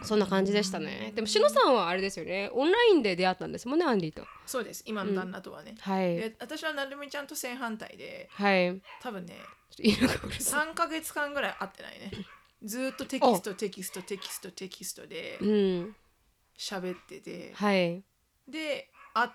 [0.03, 1.13] そんな感じでしたね。
[1.15, 2.51] でも、しのさんはあれですよね。
[2.53, 4.25] オンラインで出会ったんですもんね、アンディと。
[4.47, 6.17] そうです今の旦那とはね、はい。
[6.17, 8.81] で私はなるみちゃんと正反対ではい。
[9.03, 9.37] 多分ね
[9.79, 10.69] 犬がうるさい。
[10.69, 12.11] 3ヶ月間ぐらい会ってないね
[12.65, 15.97] ずーっとテキストテキストテキストテキストでうん。
[16.59, 18.03] 喋っててはい。
[18.49, 19.31] で会っ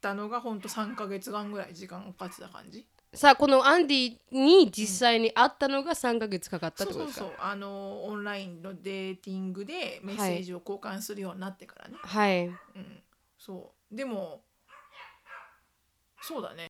[0.00, 7.46] たのがほんと3ヶ月間ぐらい時間かかってた感じさあ、このアンディに実際に会ったのが3ヶ月かかったっそうてことですかそうそう。
[7.46, 12.46] あのオンラインのデーティングでメッセージを交換するようになってからね、はい。
[12.46, 12.56] うん。
[13.38, 13.96] そう。
[13.96, 14.42] でも
[16.20, 16.68] そうだね。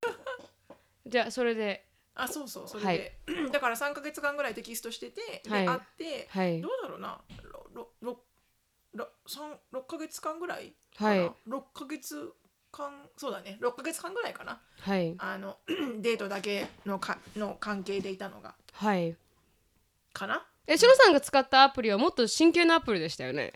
[1.05, 1.85] じゃあ、それで。
[2.15, 3.19] あそうそうそれで、
[3.51, 5.67] だから3ヶ月間ぐらいテキストしてて、ではい。
[5.67, 6.61] 会って、はい。
[6.61, 6.71] どう。
[6.83, 7.21] だろうな。
[7.43, 8.25] ろろろ
[8.95, 11.19] ろ三6ヶ月間ぐらいはい。
[11.19, 12.33] かな6ヶ月
[12.77, 13.59] 間そうだね。
[13.61, 14.61] 6ヶ月間ぐらいかな。
[14.81, 15.15] はい。
[15.19, 15.57] あの
[16.01, 18.55] デートだけのかの関係でいたのが。
[18.73, 19.17] はい。
[20.13, 20.47] かな？
[20.67, 23.53] え、しのさんが使ったアプリはもっと真剣なアプリでしたよね？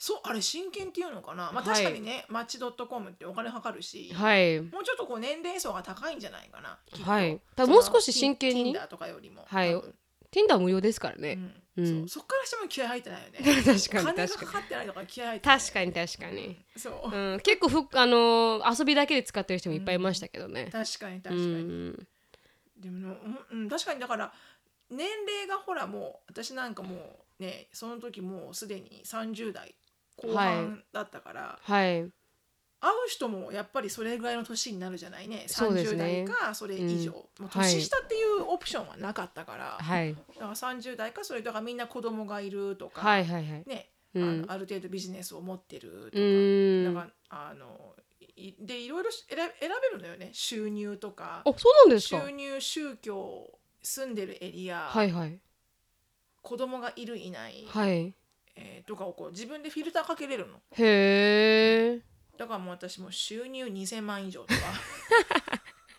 [0.00, 1.50] そうあれ真剣っていうのかな？
[1.52, 4.60] まあはい確かにね、マッチドットコムってお金かかるし、はい。
[4.60, 7.40] もうちょっとこう年齢層が高いんじゃないかなはい。
[7.56, 9.74] 多分そのもう少し真剣に？Tinder とかよりもはい。
[10.30, 11.32] Tinder 無料ですからね。
[11.32, 14.28] うんうんそうそっからしても気合入ってないよね 確かに金が確かに。
[14.28, 16.64] かかってないとか気合入ってない確かに確かに。
[16.76, 20.68] そう、うん、結構ふあのー遊びだけで使ってる人もいっぱいいましたけどね。
[20.72, 22.08] 確かに確かうに、ん。
[22.76, 23.16] でも
[23.50, 24.32] うんうん確かにだから
[24.90, 29.74] 年齢がほらもう私なんかもうねその時もうすでに30代
[30.16, 32.10] 後半だったから、はい。
[32.80, 40.14] 会う人もやっぱりそれぐらいの年になるじゃないね30そうですね代かそれ以上、うんもうはい年下っていうオプションはなかったから、はい。
[40.14, 43.62] だから30代かそれだからみんな子供がいるとか、はいはいはい。
[43.66, 46.94] ね、うんあのある程度ビジネスを持ってるとうか、ん。
[46.94, 47.94] だからあの
[48.36, 52.20] いでいろいろ選べ選べるのよね収入とかあ、そうなんですか？
[52.26, 53.50] 収入宗教
[53.82, 55.38] 住んでるエリア、はいはい。
[56.42, 58.14] 子供がいるいない、はい。
[58.56, 62.00] えーとかをこう自分でフィルターかけれるのへえ。
[62.38, 64.60] だからもう私も収入2000万以上とか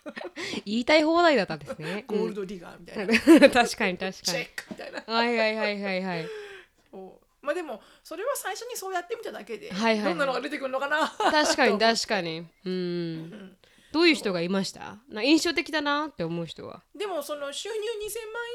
[0.64, 2.04] 言いたい放題だったんですね。
[2.06, 3.06] ゴールドディガーみたいな、う
[3.48, 4.48] ん確かに確かにチェッ。
[4.56, 6.28] クみたいなはいはいはいはいはい。
[6.90, 12.46] そうまあでもそれは最初にそうやってみただけで、はいはいはいどんなのが出てくるのかな確かに確かに。
[12.64, 12.72] うん。
[12.72, 12.76] う
[13.36, 13.56] ん
[13.92, 14.98] どういう人がいました？
[15.08, 16.84] な印象的だなって思う人は？
[16.94, 17.90] でもその収入2000万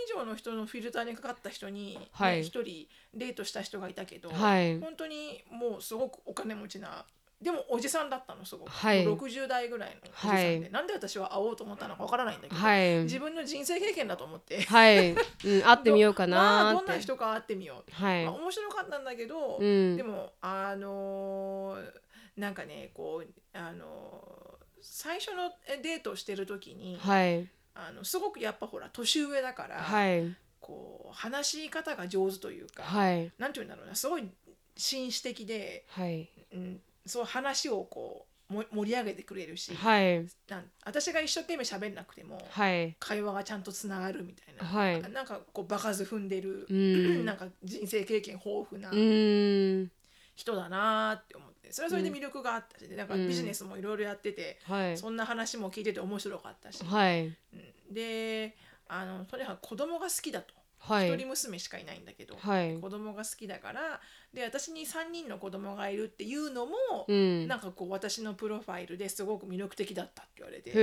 [0.07, 4.79] 以上の人のフィルターにかかった人にねはい一、人デートした人がいたけど、はい。
[4.79, 7.05] 本当にもうすごくお金持ちな
[7.45, 13.03] でもおじさんだったのすごく、はいもう60代ぐらいのおじさんで、はいなんで私は会おうと思ったのかわからないんだけど、はい。
[13.03, 15.11] 自分の人生経験だと思ってはい。
[15.11, 15.17] うん、
[15.61, 18.33] 会ってみようかまあどんな人か会ってみよう、はいまあ、。
[18.33, 20.01] 面白かったんだけど、うんで。
[20.01, 21.91] もあのー
[22.35, 27.47] なんかねこうあのー最初のデートをしてる時に、はい。
[27.75, 30.35] あのすごくやっぱほら年上だから、はい。
[30.59, 33.31] こう話し方が上手というか、はい。
[33.37, 34.27] なんていうんだろうなすごい
[34.75, 36.29] 紳士的で、はい。
[36.53, 40.25] うん、そう話をこうも盛り上げてくれるし、はい。
[40.47, 42.95] なん私が一生懸命喋んなくても、はい。
[42.99, 45.11] 会話がちゃんとつながるみたいな、はい。
[45.11, 49.91] なんかこう場数踏んでる、うんなんか人生経験豊富なうーん。
[50.35, 54.97] 人だなーって思ってそれはそれで魅力があったし、なんかうんビジネスもいろいろやってて、はい。
[54.97, 57.27] そんな話も聞いてて面白かったし、はい。
[57.27, 58.55] うんで
[58.87, 60.53] あのとにかく子供が好きだと、
[60.85, 61.25] 一人はい。
[61.25, 62.77] 娘しかいないんだけど、はい。
[62.79, 63.99] 子供が好きだから
[64.33, 66.75] で私に3人の子供がいるっていうのも、
[67.07, 67.47] うん。
[67.47, 70.71] なんかこう私のプロファイルですごく魅力的だったって言われて。
[70.71, 70.73] お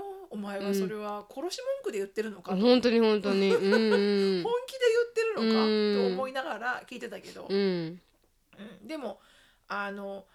[0.00, 3.50] ーお前はそれは殺し文句で言ってるのか、本本当に本当に。
[3.54, 3.60] うん。
[3.62, 7.56] 気で言ってるのか、うんと思いながら聞いてたけど、うん。
[7.58, 9.20] うんでも
[9.68, 10.26] あの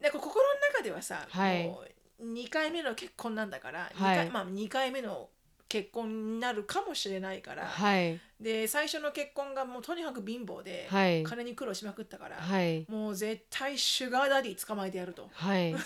[0.00, 1.84] なんか心の中ではさ、はいも
[2.20, 5.28] う2回目の結婚なんだから、二はい回まあ、2回目の
[5.72, 8.20] 結婚になるかもしれないから、はい。
[8.38, 11.22] で最初の結婚がもうとにかく貧乏で、はい。
[11.22, 12.84] 金に苦労しまくったから、はい。
[12.90, 15.30] もう絶対シュガーダディ捕まえてやると。
[15.32, 15.74] はい。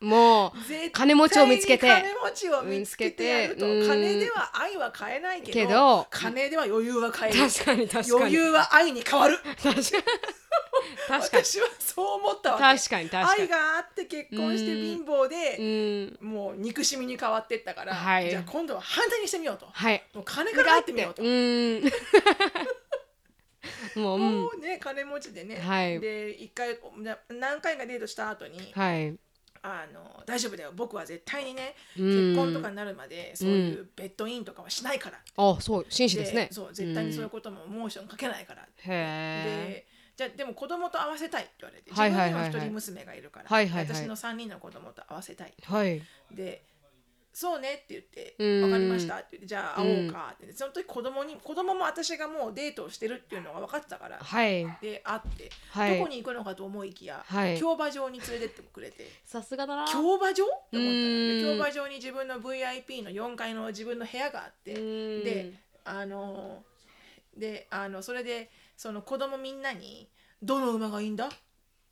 [0.00, 0.52] もう、
[0.92, 8.20] 金持ちを見つけて金持ちを見つけてやると、金では愛は買えないけどけど金では余裕は買える確かに確かに。
[8.20, 9.84] 余裕は愛に変わる確かに。
[11.08, 11.44] 確かに。
[11.44, 12.78] 私はそう思ったわけ。
[12.78, 13.42] 確かに確かに。
[13.42, 16.28] 愛があって結婚して貧乏で、うん。
[16.28, 18.30] もう憎しみに変わってったから、はい。
[18.30, 19.66] じゃあ今度は反対にしてみようと。
[19.70, 20.02] はい。
[20.14, 21.82] もう金から入ってみようと、うん。
[23.96, 24.42] もう、うん。
[24.42, 24.50] も。
[24.50, 26.00] うね金持ちでね、はい。
[26.00, 29.16] で一回な何回かデートした後にはい。
[29.62, 30.72] あの大丈夫だよ。
[30.74, 32.34] 僕は絶対にねうん。
[32.34, 36.48] 結婚とかになるまでそういうベッドインとかはしないから、あそう紳士ですね。
[36.50, 39.86] そう絶対にそういうこともモーションかけないから、へえで
[40.20, 42.42] じゃあでも子供と合わせたいって言われて自分はいはいはい。
[42.42, 43.94] はいにも一人娘がいるから、はいはいはい。
[43.94, 45.54] 私の3人の子供と合わせたい。
[45.64, 46.02] はい。
[46.30, 46.62] で
[47.32, 48.60] そうねって言ってうん。
[48.60, 50.52] 分かりましたって言ってじゃあ会おうかって。
[50.52, 54.66] その時子供に子供も私がもうデートをしてるっていうのが分かってたからはい。
[54.82, 55.96] で会って、はい。
[55.96, 57.58] どこに行くのかと思いきや、はい。
[57.58, 59.08] 競馬場に連れてってくれて。
[59.24, 59.86] さすがだな。
[59.86, 60.84] 競馬場って思ったのうん。
[61.38, 64.74] で競馬場に自分の VIP の4階の自分の部屋があって。
[64.74, 64.78] う
[65.22, 65.24] ん。
[65.24, 65.54] で
[65.86, 66.62] あの
[67.34, 68.50] であのそれで
[68.80, 70.08] その子供みんなに
[70.42, 71.28] 「どの馬がいいんだ?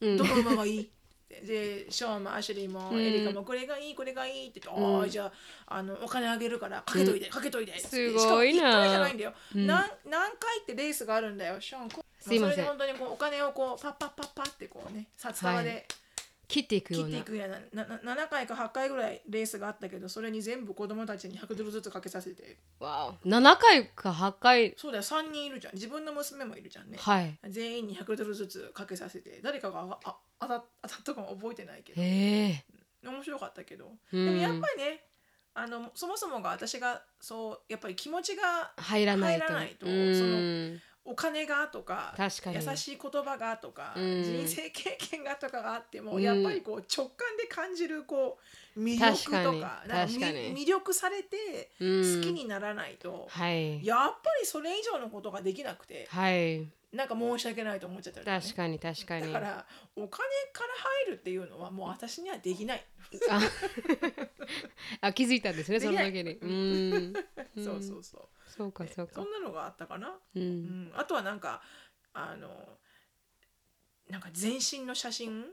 [0.01, 0.90] うんどの馬がいい?」
[1.29, 3.03] でショーンもアシュリーもうん。
[3.03, 5.31] エリカもこれがいいこれがいいって言って「ああじゃ
[5.66, 8.61] ああのお金あげるからかけといて、かけといて」すごいな。
[8.62, 9.66] しかも1回じゃないんだよ、うん。
[9.66, 11.90] 何何回ってレースがあるんだよショーン。
[11.90, 12.55] こすいません。
[12.55, 15.87] それで本当にこうお金をこうパッパッパッパッってこうね札束はで
[16.48, 17.58] 切っていくよ切っていくやな。
[17.74, 22.56] なな7回か8回ぐらいレースがあったけどそれに全部子供たちに100ドルずつかけさせて。
[22.80, 23.28] わお。
[23.28, 24.74] 7回か8回。
[24.78, 25.02] そうだよ。
[25.04, 25.74] 3人いるじゃん。
[25.74, 26.96] 自分の娘もいるじゃんね。
[26.98, 27.38] はい。
[27.50, 29.40] 全員に100ドルずつかけさせて。
[29.42, 32.00] 誰かがああ当た当たったかも覚えてないけど。
[32.00, 32.04] へ
[32.48, 32.64] え。
[33.04, 33.92] 面白かったけど。
[34.12, 34.24] うん。
[34.24, 35.04] でもやっぱりね
[35.52, 39.44] あのそもそもが私がそうやっぱり気持ちが入らないと。
[39.44, 40.16] 入らないとうん。
[40.16, 42.56] そのお金がとか確かに。
[42.56, 44.22] 優しい言葉がとか、うん。
[44.22, 46.22] 人生経験がとかがあっても、うん。
[46.22, 48.38] やっぱりこう直感で感じるこ
[48.76, 52.20] う魅力とか魅力されてうん。
[52.20, 53.84] 好きにならないと、はい。
[53.84, 56.68] やっぱりそれ以上のことができなくてはい。
[56.92, 58.40] なんか申し訳ないと思っちゃったね。
[58.40, 59.26] 確かに確かに。
[59.26, 59.66] だから
[59.96, 60.08] お金
[60.52, 60.68] から
[61.06, 62.84] 入るっていうのはもう私にはできない。
[63.30, 63.40] あ
[65.08, 66.32] あ気づいたんですねその時に。
[66.32, 67.12] うん。
[67.64, 68.38] そうそうそう。
[68.48, 69.12] そうかそうか。
[69.14, 70.08] そんなのがあったかな？
[70.08, 70.90] ううん。
[70.90, 71.62] ん、あとはなんか
[72.12, 72.48] あの
[74.11, 75.44] なんか全身の写真を、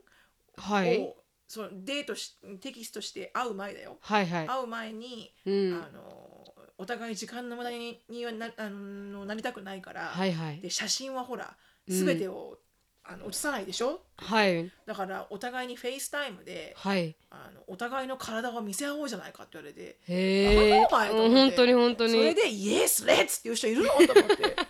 [0.58, 1.16] はい。
[1.48, 3.98] そのデートしテキストして会う前だよ。
[4.02, 4.48] はいはい。
[4.48, 5.74] 会う前に、うん。
[5.74, 10.60] あのお互い時間の無駄ににはなあのなりたくないから、はいはい。
[10.62, 11.56] で写真はほら
[11.88, 12.06] うん。
[12.06, 12.58] 全てを、
[13.08, 14.02] あの写さないでしょ？
[14.18, 14.72] はい。
[14.86, 17.16] だからお互いにフェイスタイムではい。
[17.30, 22.12] あのお互いの体を見せ合おうじゃないかって言われてへえ本当に本当に。
[22.14, 23.90] それで「Yes, let's!」っていう人いるの？
[23.90, 24.56] と思って「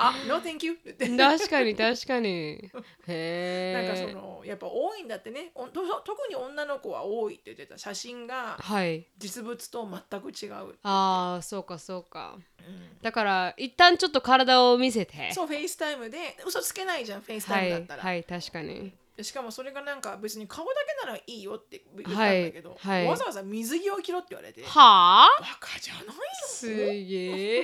[0.00, 0.92] あ No thank you」って。
[1.16, 2.70] 確かに 確かに。
[2.72, 5.50] なんかへえそのやっぱ多いんだってね。
[5.54, 9.06] おと特に女の子は多いって言ってた写真がはい。
[9.18, 12.38] 実物と全く違う、ああそうかそうか。
[12.60, 12.98] うん。
[13.02, 15.32] だから一旦ちょっと体を見せて。
[15.32, 18.92] そうフェイスタイムで嘘つけないじゃんフェイスタはいイムだったら、はい確かに。
[19.16, 24.62] でしかもそれがなんか別に顔だけならいいよって言ったんはいだけど、はいわざわざ水着を着ろって言われて。
[24.62, 25.56] バはあ？
[25.58, 26.12] カじゃないの？
[26.46, 27.56] すげ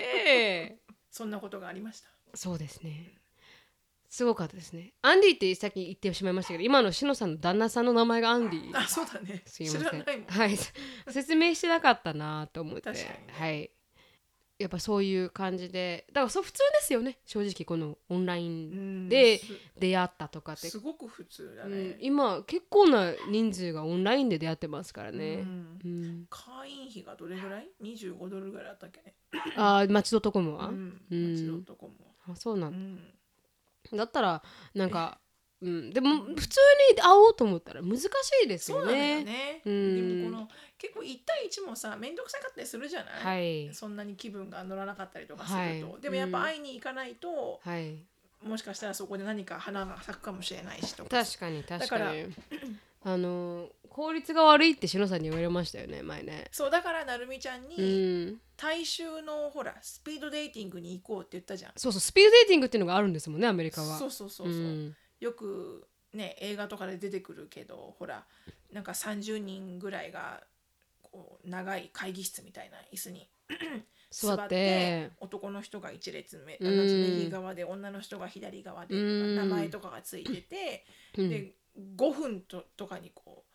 [0.64, 0.78] え。
[1.12, 3.12] そんなことがありましたそうですね。
[4.10, 4.92] すごかったですね。
[5.02, 8.70] アンディってさっき言ってしまいましたけど今のしのさんの旦那さんの名前がアンディ。
[8.76, 9.42] あそうだね。
[9.46, 9.98] 知すいません。
[10.00, 10.26] らないもん。
[10.28, 10.56] はい。
[11.10, 12.82] 説明してなかったなと思って。
[12.82, 13.26] 確かに。
[13.26, 13.70] ねはい。
[14.56, 16.06] やっぱそういう感じで。
[16.12, 17.18] だからそう普通ですよね。
[17.26, 19.46] 正直このオンライうンんです
[19.80, 25.80] 出会ったとかって、すごく普通だうねん、今結構な人数がオンラインで出会ってますからうね、ん。
[25.84, 26.26] うん。
[26.30, 29.02] 会員費がどれぐらい ?25 ドルぐらいあったっけ？
[29.02, 29.16] ね。
[29.56, 31.00] ああ町ドットコムは、うん。
[31.10, 31.32] うん。
[31.34, 32.94] 街ドットコムはあそうなだ、うん。
[32.94, 33.96] ん。
[33.96, 34.42] だったら
[34.74, 35.18] なんか、
[35.60, 36.60] うん、でも普通
[36.94, 38.08] に会おうと思ったら難し
[38.44, 39.24] いですよそうなんだよね。
[39.24, 39.62] ね。
[39.64, 40.20] うん。
[40.20, 43.38] でもこの結構1対1もさ、めんどくさかったりするじゃない、は
[43.70, 43.74] い。
[43.74, 45.92] そんなに気分が乗らなかったりとかすると。
[45.92, 46.00] はい。
[46.02, 47.96] でもやっぱ会いに行かないと、はい。
[48.42, 51.24] もしかしたらそこで何か花が咲くかもしれないしとか。
[51.24, 52.34] 確かに確だかからに
[53.06, 56.46] あの効率が悪いってしのさんに言われましたよね前ね。
[56.50, 58.40] そうだからなるみちゃんうにん。
[58.56, 61.72] 大衆のほらスピードデーティングに行こうって言ったじゃん。
[61.76, 63.98] そうそうスピードデーティングっていうのがあるんですもんねアメリカは。
[63.98, 64.56] そうそうそうそう。
[64.56, 64.96] ん。
[65.20, 68.24] よくね映画とかで出てくるけどほら
[68.72, 70.42] なんか30人ぐらいが
[71.02, 73.28] こう長い会議室みたいな椅子に
[74.10, 75.10] 座って。
[75.20, 77.02] 男の人が一列目、うん。
[77.18, 79.36] 右側で女の人が左側で、うん。
[79.36, 80.84] 名前とかがついてて、
[81.18, 81.30] うん。
[81.30, 81.54] で
[81.96, 83.54] 5分ととかにこう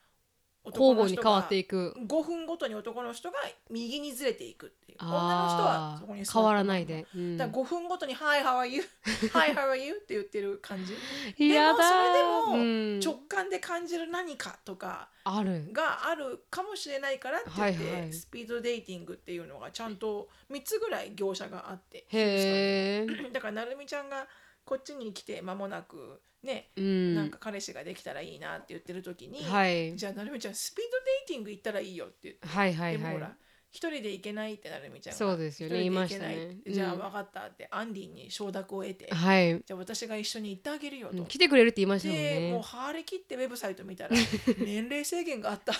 [0.66, 3.38] 交互に変わっていいく5分ごとに男の人が
[3.70, 4.98] 右にずれていくっていう。
[5.02, 7.38] 女の人はあそこに変わらないで、うん。
[7.38, 8.84] だから5分ごとに「Hi, how are you?
[9.32, 10.94] Hi, how are you?」って言ってる感じ。
[10.94, 13.00] でもそれでもうん。
[13.00, 15.70] 直感で感じる何かとかある。
[15.72, 18.14] があるかもしれないからって言って、はいはい。
[18.14, 24.28] スピードデーティングっていうのがちゃんと3つぐらい業者があってへえ、だからなるみちゃんが
[24.70, 29.96] こっちに来て間もなくね、うん、なんか彼氏ができたらいいなって言ってる時に、はい。
[29.98, 33.02] じゃあなるみちゃんスピードデーティング行ったらいいよって言って、はいはいはい。
[33.02, 33.32] でもほら
[33.72, 36.58] 一人で行けないってなるみちゃんがそうですよね言いましたね。
[36.68, 39.60] じゃあうん分かったってアンディに承諾を得て、はい。
[39.66, 44.12] じゃあ私が一緒に行ってあげるよと、来てくれるって言いましたもんでもうね張り切ってウェブサイト見たら
[44.60, 45.74] 年齢制限があった。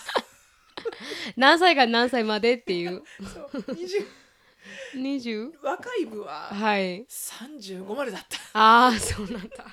[1.38, 3.04] 何歳から何歳までっていう。
[3.34, 4.06] そう20
[4.96, 5.52] 20?
[5.62, 7.06] 若い部ははい。
[7.08, 8.38] 35までだった。
[8.54, 9.66] ああそうなんだ。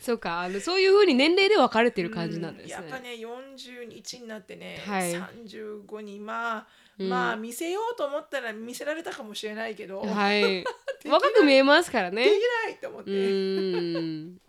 [0.00, 0.40] そうか。
[0.40, 5.12] あのそういうふうに年齢で分かれてる感じなんですね、やっぱね41になってね、はい。
[5.12, 6.66] 35にまあ、
[6.98, 7.08] うん。
[7.08, 10.64] まあ見せようと思ったら見せられたかもしれないけど、はい。
[11.08, 12.24] 若く見えますからね。
[12.24, 14.40] できないと思って、うーん。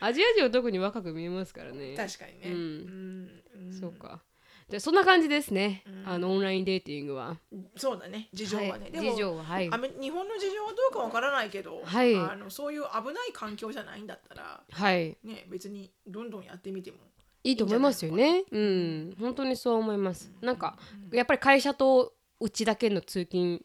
[0.00, 1.96] アジア人は特に若く見えますからね。
[1.96, 2.52] 確かにね、うん。
[2.52, 3.66] うん。
[3.66, 3.72] うん。
[3.72, 4.22] そうか
[4.68, 6.12] じゃあそんな感じですね、うん。
[6.12, 7.38] あのオンラインデーティングは。
[7.76, 8.28] そうだね。
[8.34, 8.92] 事情はね、はい。
[8.92, 9.70] でも事情ははい。
[10.00, 12.14] 日本の事情はどうかわからないけど、はい。
[12.14, 15.16] あのそういう危ない環境じゃないんだったらはい。
[15.24, 16.98] ね別にどんどんやってみても
[17.44, 18.44] いいと思いますよね。
[18.50, 19.16] うん。
[19.18, 20.30] 本当にそう思います。
[20.42, 20.76] なんか
[21.12, 23.62] やっぱり会社とうちだけの通勤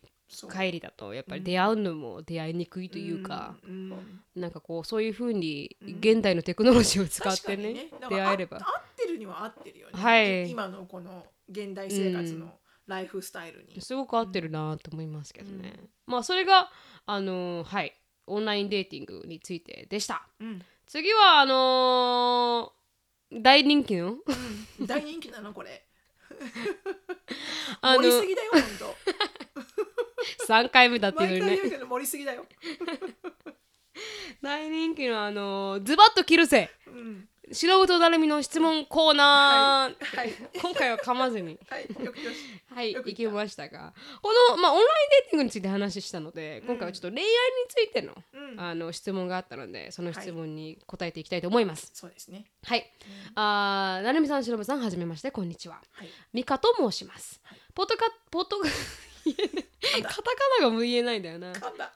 [0.52, 4.42] 帰りだとやっぱり出会うのも出会いにくいというか、うんうん。
[4.42, 8.58] なんかこうそういうふうに現代のテクノロジーを使ってね,、確かにだから出会えれば。
[8.58, 10.50] あ合ってるには合ってるよね、はい。
[10.50, 12.54] 今のこの現代生活の
[12.88, 15.74] ライフスタイルに、すごく合ってるなと思いますけどね、
[16.06, 16.70] まあそれが
[17.06, 17.94] あのーはい
[18.26, 20.28] オンラインデーティングについてでした。
[20.40, 20.62] うん。
[20.88, 24.18] 次はあのー大人気の？
[24.86, 25.86] 大人気なのこれ。
[27.82, 28.62] あの盛りすぎだよ本
[30.48, 31.58] 3回目だっ当ていうのにね。
[31.58, 32.46] 毎回言うけど盛りすぎだよ、
[34.42, 40.34] 大人気のあのーズバッと切るせうん、素人なるみの質問コーナー、はい。
[40.62, 41.60] 今回は噛まずに。
[41.70, 41.88] はい。
[42.74, 42.92] はい。
[42.92, 43.94] よく行きましたが。
[44.22, 44.88] この、まあ、オンライン
[45.24, 47.30] デーティングについて話したので今回はちょっと恋愛に
[47.70, 48.60] ついての,、うん。
[48.60, 51.92] あの質問があったのでその質問に答えていきたいと思います。
[51.94, 52.46] そうですね。
[52.64, 52.86] はい、
[53.36, 55.32] あーなるみさんしのぶさんはじめまして。
[55.32, 55.82] こんにちは。
[55.92, 56.10] はい。
[56.34, 57.42] ミカと申します。
[57.74, 58.62] ポッドカポッド
[59.26, 60.22] 言えない噛んだカタカ
[60.62, 61.52] ナがもう言えないんだよな。
[61.54, 61.92] 噛んだ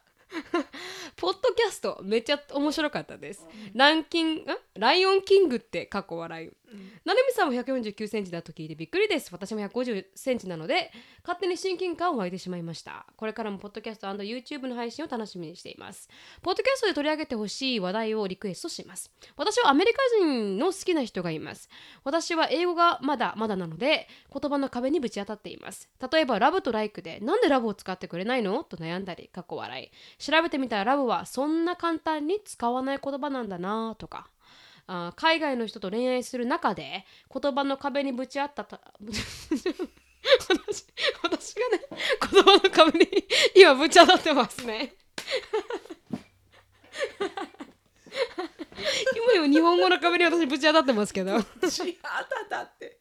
[1.16, 3.48] ポッドキャストめっちゃ面白かったです。
[3.74, 4.58] ランキングん？
[4.76, 6.52] ライオンキングって過去笑い。
[7.06, 9.30] なるみさんも149センチだと聞いてびっくりです。
[9.32, 10.92] 私も150センチなので
[11.24, 13.06] 勝手に親近感を湧いてしまいました。
[13.16, 16.10] これからもポッドキャスト &YouTube の配信を楽しみにしています。
[16.42, 19.10] ポッドキャストで取り上げてほしい話題をリクエストします。
[19.38, 21.70] 私はアメリカ人の好きな人がいます。
[22.04, 25.90] 私は英語がまだまだなので言葉の壁にぶち当たっています。
[26.12, 28.66] 例えばラブとライクでなんでラブを使ってくれないの？
[28.66, 29.90] と悩んだり、過去笑い。
[30.22, 34.30] 調べてみたらラブはそんな簡単に使わない言葉なんだなとか。
[34.90, 40.86] あ海外の人と恋愛する中で言葉の壁にぶち当ったた 私
[41.24, 41.82] 私がね
[42.32, 44.96] 言葉の壁に今ぶち当たってますね。
[49.14, 51.34] 今よ日本語の壁に私ぶち当たってますけど。
[51.34, 52.97] 言ちあたたって。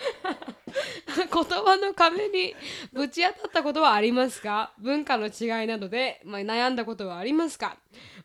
[1.30, 2.54] 葉の壁に
[2.92, 4.72] ぶち当たったことはありますか？
[4.78, 7.76] 文化の違いなどで、まあ、悩んだことはありますか？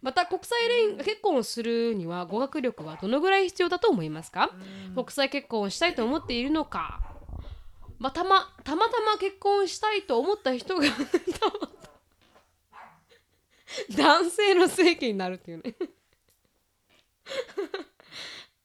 [0.02, 0.58] また国際
[0.96, 4.52] 恋結婚をするには語学力はどのぐらい必要だと思いますか？
[4.94, 7.02] 国際結婚をしたいと思っているのか、
[8.00, 10.84] まあ、たまたまたま結婚したいと思った人が
[13.92, 15.76] 男性の正規になるっていうね。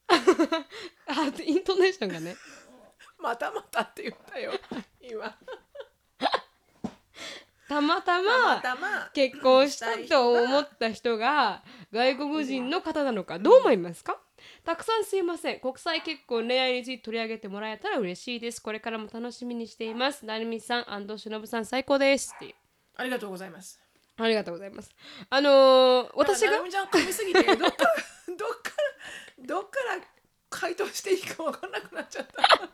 [0.08, 2.36] あイントネーションがね
[3.22, 4.52] またまたって言ったよ。
[5.00, 5.36] 今。
[7.68, 9.10] たまたたままたま。
[9.14, 14.18] 結婚したいと思った人が外国人の方なのかどう思いますか？
[14.64, 15.60] たくさんすいません。
[15.60, 18.60] 国際結婚恋愛について取り上げてもらえたら嬉しいです。
[18.60, 20.24] これからも楽しみにしています。
[20.26, 22.32] なるみさん安藤しのぶさん最高です。
[22.34, 22.54] っていう
[22.96, 23.78] ありがとうございます。
[24.16, 24.90] ありがとうございます。
[25.30, 26.52] あのー、私が？
[26.68, 27.84] ちゃん噛みすぎてどっからどっか
[29.38, 30.00] らどっから
[30.50, 32.68] 回答していいか分からなくなっちゃった。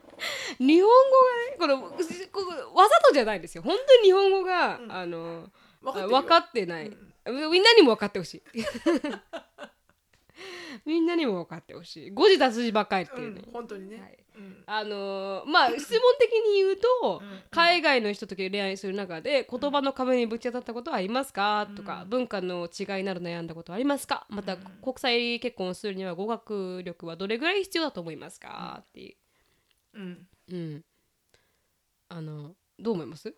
[0.59, 0.91] 日本
[1.59, 1.93] 語がねこのこ
[2.33, 3.63] こわざとじゃないですよ。
[3.63, 4.93] 本当に日本語が、うん。
[4.93, 5.51] あの
[5.83, 6.09] 分かってるよ。
[6.09, 8.43] 分かってない、みんなにも分かってほしい
[10.85, 12.11] みんなにも分かってほしい。
[12.11, 14.19] 誤字脱字ばっかりっていうね、うん、本当にね、はい。
[14.37, 14.65] うん。
[14.67, 17.41] あのーまあ質問的に言うと、うん。
[17.51, 24.27] 海外の人と恋愛する中で言葉の壁にぶち当たったことはありますか、とか文化の違いなど悩んだことはありますか？
[24.29, 29.17] また、国際結婚をするには語学力はどれぐらい必要だと思いますか、ってい
[29.95, 29.99] う。
[29.99, 30.85] うん、うん。
[32.09, 33.35] あのどう思います？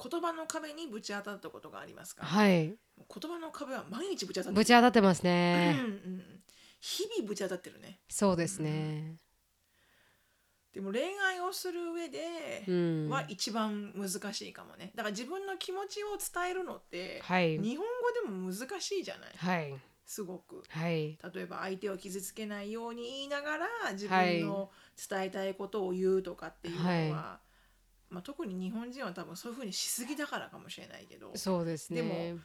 [0.00, 2.66] 言葉の壁にぶち当たったことがありますか、はい。
[2.66, 2.76] 言
[3.30, 6.22] 葉の壁は毎日ぶち当たってぶち当たってまする、うんね、うん、
[6.80, 7.98] 日々ぶち当たってるね。
[8.08, 9.16] そうですね。
[10.72, 13.08] でも恋愛をする上でうん。
[13.08, 14.92] は一番難しいかもね。
[14.94, 17.58] だから自分の気持ちを伝えるのってはい。
[17.58, 19.30] 日本語でも難しいじゃない？
[19.36, 19.74] はい。
[20.06, 20.62] すごく。
[20.68, 21.18] はい。
[21.34, 24.70] 例えば相手を傷つけないように言いながら自分の
[25.10, 27.40] 伝えたいことを言うとかっていうのは、
[28.10, 32.00] まあ、特に日本人は多分そういうふうにしすぎだからかもしれないけどそうですね。
[32.00, 32.40] でも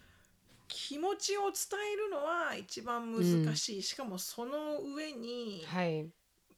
[0.67, 1.51] 気持ちを伝
[1.93, 6.09] えるのは一番難しい、しかもその上にはい。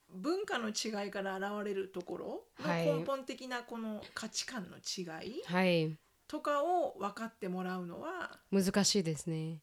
[0.10, 2.86] 文化の違いから現れるところはい。
[2.86, 5.98] の根本的なこの価値観の違いはい。
[6.28, 9.62] とかを分かってもらうのは難しいですね。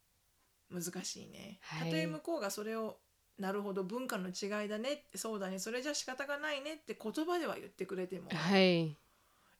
[0.71, 1.59] 難しいね。
[1.63, 1.91] はい。
[1.91, 2.99] たとえ向こうがそれを
[3.39, 5.05] なるほど文化の違いだね。
[5.15, 5.59] そうだね。
[5.59, 8.97] それじゃ仕方がないねって言葉では言ってくれてもはい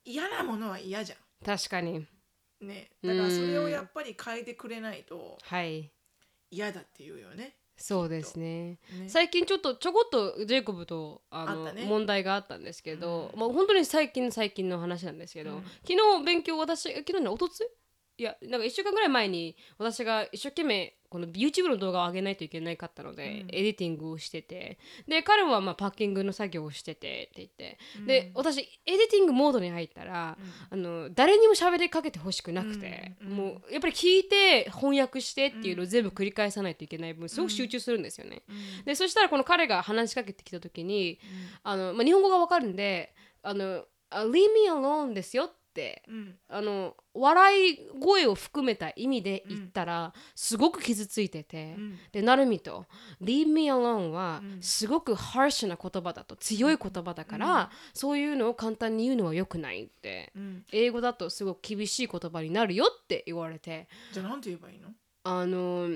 [0.05, 1.99] 嫌なものは嫌じゃ確かに。
[1.99, 2.07] ん。
[2.61, 2.91] ね。
[3.03, 5.91] だからそれをやっぱり変えてくれないとはい。
[6.51, 7.57] 嫌だって言うよね。
[7.77, 8.79] そうですね。
[8.93, 9.09] ね。
[9.09, 11.87] 最近ちょっとちょこっとジェイコブとあのあったね。
[11.87, 13.41] 問題があったんですけど、うん。
[13.41, 15.63] まあ本当に最近最近の話なんですけど、うん。
[15.87, 17.67] 昨日勉強私昨日ねおとつい
[18.23, 23.49] いやなんか1週間ぐらい前に私が一生懸命この YouTube の動画を上げないといけないかったので、うん。
[23.51, 30.39] エディティングをしててで彼はまあパッキングの作業をしててって言って、で私エディティングモードに入ったら、
[30.71, 33.29] あの誰にも喋りかけてほしくなくて、うん。
[33.31, 38.45] うんもうやっぱり聞いて翻訳してっていうのを全部繰り返さないといけない分すごく集中するんですよね。
[38.49, 38.85] うん。
[38.85, 41.19] でそしたらこの彼が話しかけてきた時に、
[41.65, 43.13] あのまあ、日本語がわかるんで
[43.43, 45.62] 「あのあ Leave me alone ですよ」って
[46.09, 46.39] うん。
[46.49, 51.99] あの笑い声を含めた意味で言ったら、すごく傷ついてて、うん。
[52.13, 52.87] でなるみと
[53.23, 54.63] 「Leave me alone は」うん。
[54.63, 60.65] すごくハーシュな言葉だと強い言葉だから、そういうのを簡単に言うのは良くないってうん。
[60.73, 64.89] 英語だとすごく厳しい言葉になるよって言われてじゃあなんて言えばいいの？
[65.25, 65.89] あの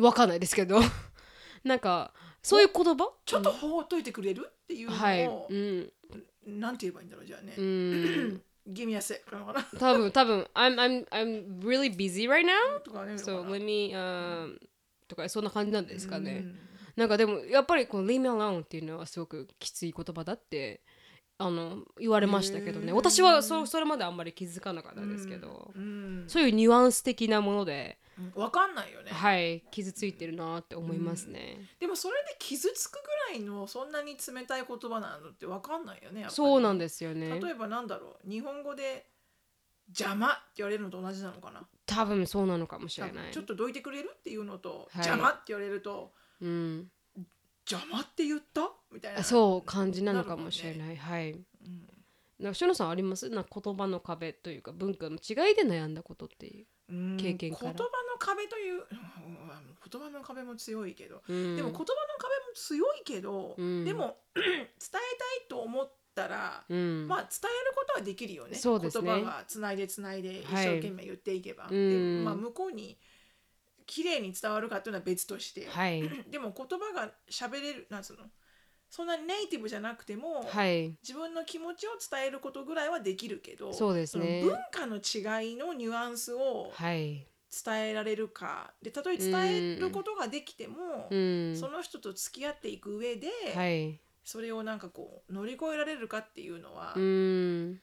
[0.00, 0.80] わかんないですけど
[1.64, 3.12] なんかそういう言葉？
[3.26, 4.48] ちょっと放っといてくれる？
[4.50, 5.92] っていうのを、はい、うん、
[6.46, 7.54] なんて言えばいいんだろうじゃあね。
[7.56, 7.62] う。
[7.62, 9.20] ん Give me a sec.
[9.78, 12.80] 多分多分 I'm I'm I'm really busy right now.
[12.84, 13.14] とかね。
[13.14, 14.58] so let me、um,
[15.08, 16.58] とかそんな感じなんですかね、うん。
[16.96, 20.82] なんかでもやっぱりこの leave me alone っていうのはすごくきつい言葉だって
[21.38, 22.92] あの言われましたけどね。
[22.92, 26.24] 私はそそれまであんまり気づかなかったですけど、うん。
[26.28, 27.98] そういうニュアンス的なもので、
[28.34, 29.10] うんわかんないよね。
[29.10, 36.26] はい傷ついてるなって思いますね、でもそれで傷つくぐらいのそんなに冷たい言葉なのってわかんないよね。
[36.28, 37.40] そうなんですよね。
[37.40, 39.06] 例えばなんだろう日本語で
[39.88, 41.66] 邪魔って言われるのと同じなのかな？
[41.86, 43.24] 多分そうなのかもし多れない。
[43.24, 43.32] 分。
[43.32, 45.06] ちょっとどいてくれるっていうのと、はい。
[45.06, 46.90] 邪魔って言われるとうん、
[47.70, 48.70] 邪魔って言った？
[48.92, 49.22] みたいな。
[49.24, 50.78] そう感じなのかもしれい。
[50.78, 51.32] ない、はい。
[51.32, 51.42] うん。
[52.38, 53.28] なんかしのさんあります？
[53.28, 57.72] な言葉の壁というか文化の違いで悩んだことっていう、うん経験から。
[57.72, 57.88] 言葉の
[58.20, 58.86] 壁という、うん
[59.92, 61.56] 言葉の壁も強いけど、うん。
[61.56, 61.84] でも言葉の
[62.18, 63.84] 壁も強いけど、うん。
[63.84, 65.00] でも 伝えたい
[65.48, 67.08] と思ったら、うん。
[67.08, 68.56] まあ伝えることはできるよね。
[68.56, 69.10] そうですね。
[69.12, 70.22] 言葉がつないでつない。
[70.22, 72.18] で一はい生懸命言っていけば、うん。
[72.18, 72.98] でまあ、向こうに
[73.86, 76.02] 綺麗に伝わるかっていうのは別として、はい。
[76.30, 78.24] でも言葉が喋れるなんつうの？
[78.90, 80.90] そんなにネイティブじゃなくても、はい。
[81.02, 84.42] 自分の気持ちを伝えることぐらいはできるけどそうですね。
[84.42, 87.26] その文化の違いのニュアンスをはい
[87.64, 88.72] 伝えられるか。
[88.80, 91.56] でたとえ伝えることができても、うん。
[91.56, 94.00] その人と付き合っていく上で、はい。
[94.24, 97.80] それをなんかこう乗り越えられるかっていうのは、うん。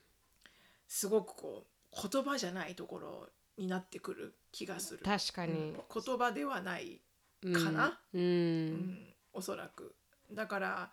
[0.88, 5.04] すごくこう言葉じゃないところになってくる気がする。
[5.04, 7.02] 確かに、うん言葉ではない、
[7.44, 7.54] うん。
[7.54, 9.14] かなうん、うん。
[9.34, 9.96] おそらく。
[10.32, 10.92] だから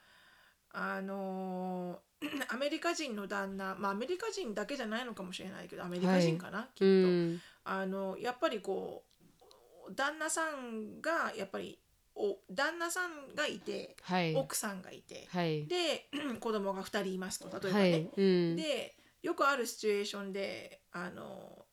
[0.73, 2.05] あのー
[2.49, 6.85] アメリカ人の旦那まあアメリカ人だけじゃないのかもしれないけどアメリカ人かな、きっと。
[7.67, 9.05] うんあのやっぱりこ
[9.89, 11.79] う旦那さんがやっぱり
[12.17, 14.35] お旦那さんがいてはい。
[14.35, 15.67] 奥さんがいて、はい。
[15.67, 16.09] で
[16.41, 18.11] 子供が2人いますと例えばはね、い。
[18.17, 18.57] うん。
[18.57, 21.65] でよくあるシチュエーションであの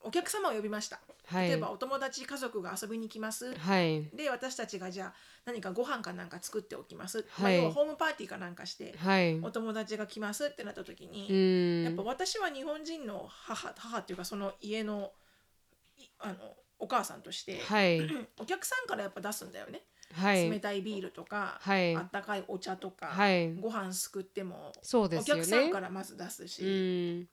[0.00, 1.00] お客様を呼びました。
[1.26, 1.48] はい。
[1.48, 4.04] 例えばお友達家族が遊びに来ます、はい。
[4.14, 7.42] で私たちがじゃあ何かご飯かなんか作っておきます、はい。
[7.42, 9.40] まあ要はホームパーティーかなんかしてはい。
[9.40, 11.84] お友達が来ますってなった時に、うん。
[11.84, 15.27] やっぱ私は日本人の母母っていうかその家のい
[16.18, 16.34] あの
[16.78, 18.00] お母さんとして、はい。
[18.40, 20.48] お客さんからやっぱ出すんだよね、はい。
[20.48, 21.96] 冷たいビールとか、はい。
[21.96, 23.54] あったかいお茶とか、はい。
[23.54, 25.42] ご飯すくってもおそうですよね。
[25.42, 27.28] 客さんからまず出すうし、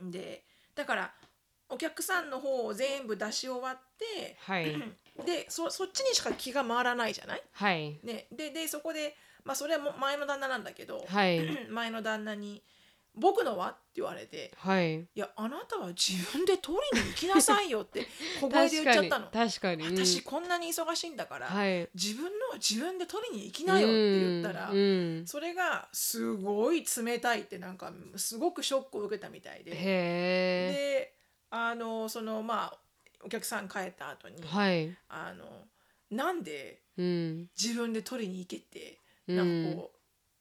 [0.00, 0.10] ん。
[0.10, 0.44] で
[0.74, 1.14] だから
[1.68, 4.74] お客さんの方を全部出し終わってはい。
[5.26, 8.00] でそそっちにしか気が回らないじゃない、はい。
[8.02, 11.40] ね、ででそこで、まあ、それはもう前の旦那なんだけど、はい。
[11.68, 12.62] 前の旦那に
[13.14, 18.06] 「僕のは?」って言われてはい「いやあなたは自分で取りに行きなさいよ」って
[18.40, 19.26] 小声で言っちゃったの。
[19.26, 20.06] 確かに確かに。
[20.06, 21.88] 私こんなに忙しいんだから、はい。
[21.94, 24.78] 自分のは自分で取りに行きなよって言ったら、うん。
[24.78, 29.72] うんそれがすごい冷たいってなんかすごくショックを受けたみたいで。
[29.72, 31.14] で
[31.50, 32.78] あのそのまあ
[33.24, 34.96] お客さん帰った後に、はい。
[35.08, 35.68] あの
[36.10, 37.50] なんでうん。
[37.60, 38.98] 自分で取りに行けって
[39.28, 39.36] うん。
[39.36, 39.92] なんかこ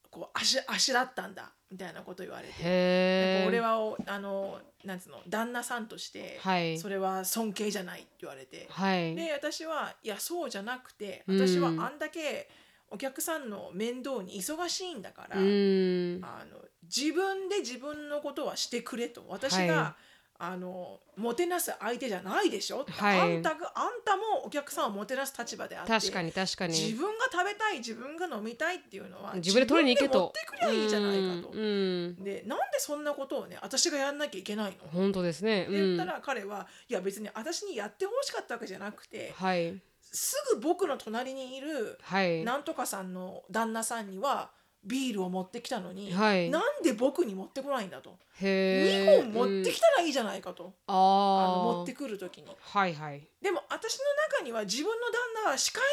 [0.06, 3.46] う,、こうあしあしらったんだみたいなこと言われて。
[3.48, 6.78] 俺はおあのなんつうの旦那さんとしてはい。
[6.78, 9.16] それは尊敬じゃないって言われて、はい。
[9.16, 11.48] で私はいやそうじゃなくてうん。
[11.48, 12.50] 私はあんだけ
[12.90, 16.20] お客さんの面倒に忙しいんだから、うん。
[16.24, 19.96] あの自分で自分のことはしてくれと私が、は
[20.44, 23.20] あのもてなす相手じゃないでしょ、はい。
[23.20, 26.74] あんたがあんたもお客さんをもてなす立場であって確かに確かに。
[26.74, 30.20] 自分が食べたい自分が飲みたいっていうのは自分で取りに行けと。
[30.20, 31.50] 持ってくりゃいいじゃないかと。
[31.54, 32.24] うんうん。
[32.24, 34.90] でなんでそんなことをね私がやんなきゃいけないの？
[34.92, 35.68] 本当ですね。
[35.70, 39.80] 言ったら彼はいや別に私にやってほしかったわけじゃなくてはい。
[40.02, 42.44] すぐ僕の隣にいるはい。
[42.44, 44.50] なんとかさんの旦那さんには
[44.84, 46.50] ビールを持ってきたのに、はい。
[46.50, 48.18] なんで僕に持ってこないんだと。
[48.42, 52.48] へ2え本持ってきたらいいじゃないかと、ああのあ持ってくる時に。
[52.60, 53.28] はいはい。
[53.42, 54.06] でも私の
[54.38, 55.84] 中には自分の旦那は視界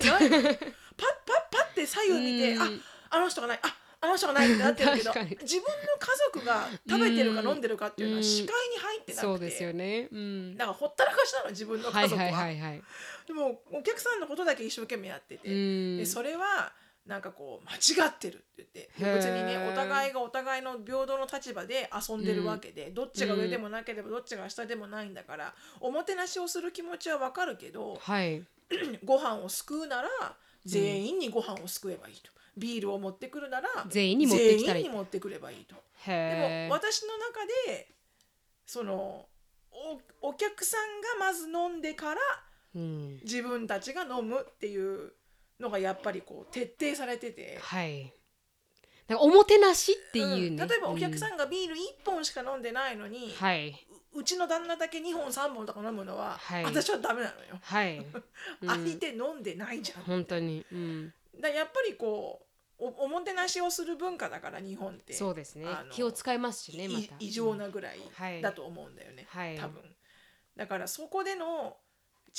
[0.00, 0.48] に入ってないの。
[0.96, 2.62] パッパッパッて左右見てうん。
[3.10, 3.58] ああの人がない。
[3.62, 8.18] ああの人がないってなってるけど自分の家族が食べてるかうん飲んでるかっていうのうん。
[8.20, 9.26] は視界に入ってなくて。
[9.26, 10.08] そうですよね。
[10.10, 10.56] うん。
[10.56, 12.82] だからほったらかしなの自分のはい家族は,、はいはいはい。
[13.26, 15.96] でもお客さんのことだけ一生懸命やってて、うん。
[15.98, 16.72] でそれは
[17.10, 28.44] なんかこう間違ってるって言って別にねお互いがお互いの平等の立場で遊んでるわけで、どっちが上でもなければどっちが下でもないんだからおもてなしをする気持ちはわかるけどはい。
[29.04, 30.08] ご飯をすくうなら
[30.64, 35.74] 全員にご飯をすくえばいいと、ビールを持ってくるなら全員に持ってきた全員に持ってくればいいと。
[36.06, 37.88] でも私の中で
[38.64, 39.26] その
[40.22, 42.20] おお客さんがまず飲んでから
[42.76, 43.18] うん。
[43.24, 45.12] 自分たちが飲むっていう
[45.60, 47.58] のがやっぱりこう徹底されてて。
[47.60, 48.12] はい。
[49.08, 50.68] なんかおもてなしっていうね、うん。
[50.68, 53.70] 例えばお客さん、んがビール1本しか飲んでないのに、はい、
[54.14, 56.64] ううちの旦那だけ2本3本とか飲むのは、はい。
[56.64, 57.58] 私はダメなのよ。
[57.60, 57.98] はい、
[58.62, 58.68] うん。
[58.68, 60.02] 相手飲んでないじゃん。
[60.04, 62.46] 本当に、うん、だやっぱりこ
[62.78, 65.66] うおおもてなしをする文化だから日本ってそうですね。
[65.90, 68.40] 気を使いますしねま異常なぐらいはい。
[68.40, 69.58] だと思うんだよね、はい。
[69.58, 69.82] 多分。
[70.56, 71.76] だからそこでの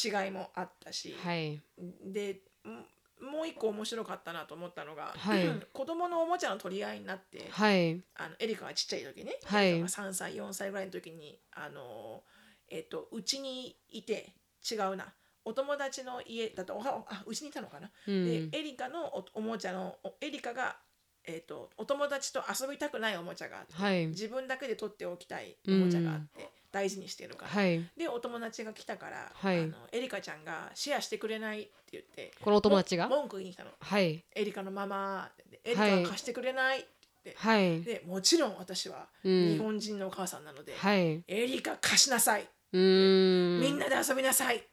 [0.02, 1.62] 違いもあったし、はい。
[1.78, 2.86] でん
[3.22, 5.48] もう一個面白かったなと思ったのが、はい。
[5.72, 8.02] 子供のおもちゃの取り合いになって、はい。
[8.16, 9.70] あのエリカがちっちゃい時ね、はい。
[9.70, 12.24] エリカが3歳4歳ぐらいの時にあの
[12.70, 14.34] えっ、とうちにいて
[14.70, 15.14] 違うな。
[15.44, 18.52] お友達の家だとおはあうちにいたのかな、うん。
[18.52, 20.78] でエリカのおおもちゃのおエリカが
[21.24, 24.08] えー、とお友達と遊びたくないおもちゃがあって、はい。
[24.08, 27.84] 自分だけで取っておきたいおもちゃがあって、大事にしてるから、はい。
[27.98, 29.60] でお友達が来たから、はい。
[29.60, 33.08] あのエリカちゃんがシェアしてくれないって言ってこのお友達が？
[33.08, 33.72] も文句言いに来たの。
[33.80, 34.24] はい。
[34.36, 36.88] エリカのママでエリカ貸してくれないって。
[37.24, 37.82] 言って、はい。
[37.84, 39.50] でもちろん私はうん。
[39.54, 41.24] 日本人のお母さんなので、はい。
[41.28, 43.62] エリカ貸しなさい、うーん。
[43.62, 44.66] みんなで遊びなさいって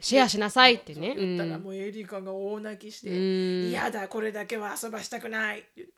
[0.00, 1.14] シェアしなさいってね。
[1.16, 3.68] 言ったらうんもうエリカが大泣きして「うん。
[3.70, 5.94] 嫌だこれだけは遊ばしたくない」って言って。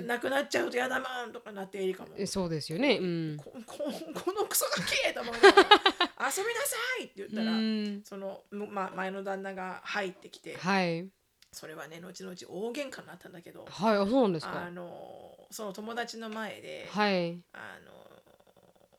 [0.00, 0.06] うん。
[0.06, 2.10] なくなっちゃうと嫌だもんとかなってエリカも。
[2.16, 2.98] えそうですよね。
[3.00, 3.36] うん。
[3.36, 8.02] こここのクソガキと思いながら遊びなさいって言ったら、うん。
[8.04, 11.08] その、ま、前の旦那が入ってきてはい。
[11.52, 17.40] それはね後々大喧嘩になったんだけどはいあそうなんですあかのその友達の前で、はい。
[17.52, 18.07] あの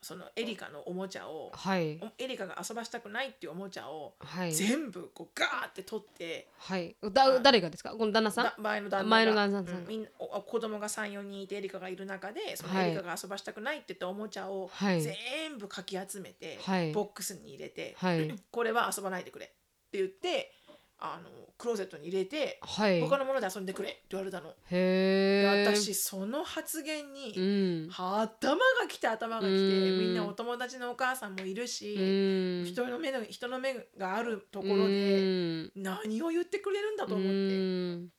[0.01, 1.99] そのエリカのおもちゃを、はい。
[2.01, 4.53] おエリカが遊ばしたくないっていうおもちゃをはい。
[4.53, 6.95] 全部こうガーって取って、はい。
[7.11, 7.91] だ誰がですか？
[7.91, 8.45] この旦那さん？
[8.45, 9.09] だ前の旦那が。
[9.09, 15.01] 前の旦那さんうんみんなお子供が34人いてエリカがいる中でそのはいエリカが遊ばしたくないって言ったおもちゃをはい。
[15.01, 15.15] 全
[15.57, 16.91] 部かき集めて、はい。
[16.93, 18.33] ボックスに入れて、はい。
[18.51, 19.49] これは遊ばないでくれっ
[19.91, 20.53] て言って
[21.01, 23.01] あのクローゼットに入れて、はい。
[23.01, 24.49] 他のもので遊んでくれって言われたの。
[24.49, 27.89] でへえ私その発言に、うん。
[27.89, 29.99] は頭がきて頭がきてうん。
[29.99, 32.65] みんなお友達のお母さんもいるし、うん。
[32.65, 35.71] 人の目の人の目があるところうでん。
[35.75, 37.31] 何を言ってくれるんだと思って。
[37.31, 38.09] うん。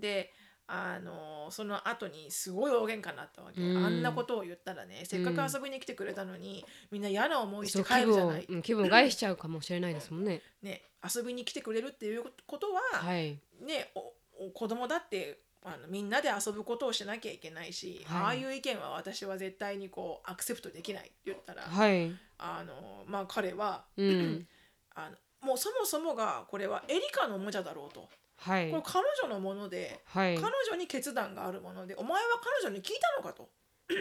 [0.00, 0.32] で
[0.68, 3.84] あのその後にすごい大喧嘩になったわけ、うん。
[3.84, 10.42] あんなことを言ったらねせっかく遊びに来てくれたのに、みんな嫌な思いして帰るじゃない、うん気分を害しちゃうかもしれないですもんね。
[10.62, 10.82] ね、
[11.14, 13.38] 遊びに来てくれるっていうことは、はい。
[13.60, 18.22] ねおお子供だってあのみんなで遊ぶことをしなきゃいけないし、はい。
[18.22, 22.12] ああいう意見は私は絶対にこうアクセプトできないって言ったら、はい。
[22.38, 24.48] あのまあ彼は、うん。
[24.94, 28.70] あのもうそもそもがこれはエリカのおもちゃだろうと、はい。
[28.70, 30.36] これ彼女のもので、はい。
[30.36, 32.28] 彼女に決断があるものでお前は
[32.62, 33.48] 彼女に聞いたのかと。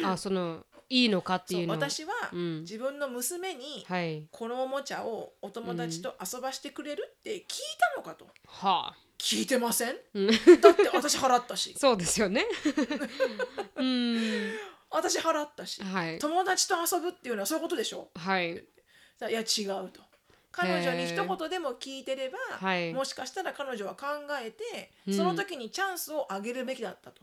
[0.04, 2.62] あそのいいのかってそいう私はうん。
[2.62, 4.28] 自分の娘にはい。
[4.32, 7.44] このおもちゃをお友達と遊ばしてくれるって聞い
[7.80, 8.26] たのかと。
[8.48, 8.96] はあ。
[9.18, 9.96] 聞いてません？
[10.14, 10.28] うん。
[10.28, 11.74] だって私払ったし。
[11.80, 12.46] そうですよね。
[13.78, 14.54] うん。
[14.90, 15.82] 私払ったし。
[15.82, 16.20] はい。
[16.20, 18.10] 友達と遊ぶっていうのはそういうことでしょ？
[18.16, 18.54] はい。
[18.56, 18.58] い
[19.32, 20.02] や違うと
[20.56, 22.94] 彼女に一言でも聞いてれば、はい。
[22.94, 24.06] もしかしたら彼女は考
[24.42, 25.14] えてうん。
[25.14, 27.22] その時にチャンスをあげるべきだったと、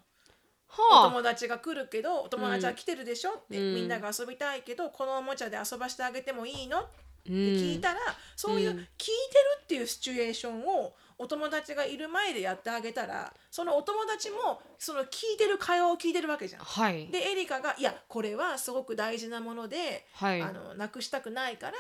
[0.69, 1.09] はあ。
[1.09, 3.75] 友達が来るけどお友達は来てるでしょって、うん。
[3.75, 6.81] みんなが遊びたいけどこのおもちゃで遊ばせてあげてもいいの？
[6.81, 6.83] っ
[7.25, 8.01] てうん聞いたら、
[8.35, 8.77] そういううん。
[8.77, 9.15] 聞いてる
[9.63, 16.65] っていうシチュエーションをお友達がいる前でやってあげたらそのお友達もその聞いてる会話を聞いてるわけじゃん。
[16.65, 17.07] はい。
[17.07, 20.43] でエリカが「いやこれはすごく大事なもので、はい。
[20.43, 21.75] あのなくしたくないから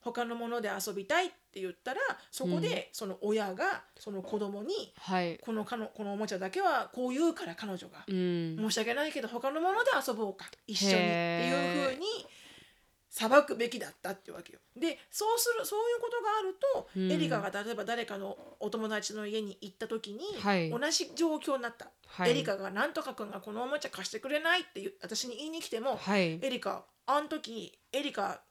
[0.00, 5.38] 他のもので遊びたい」って言ったらそこでその親がその子供にはい。
[5.38, 12.06] このかのこのおもちゃだけはこう言うから彼女がうん申し訳ないけど他のもので遊ぼうか一緒にっていうふうに
[13.10, 14.60] 裁くべきだったってわけよ。
[14.76, 17.10] でそうするそういうことがあると、うん。
[17.10, 20.70] エリカが例えば誰かのお友達の家に行った時に、はい。
[20.70, 22.30] 同じ状況になった、はい。
[22.30, 26.38] エリカが「なんとか君がこのおもちゃ貸してくれない」って言う私に言いに来ても、はい。
[26.40, 28.42] エリカあの時エリカ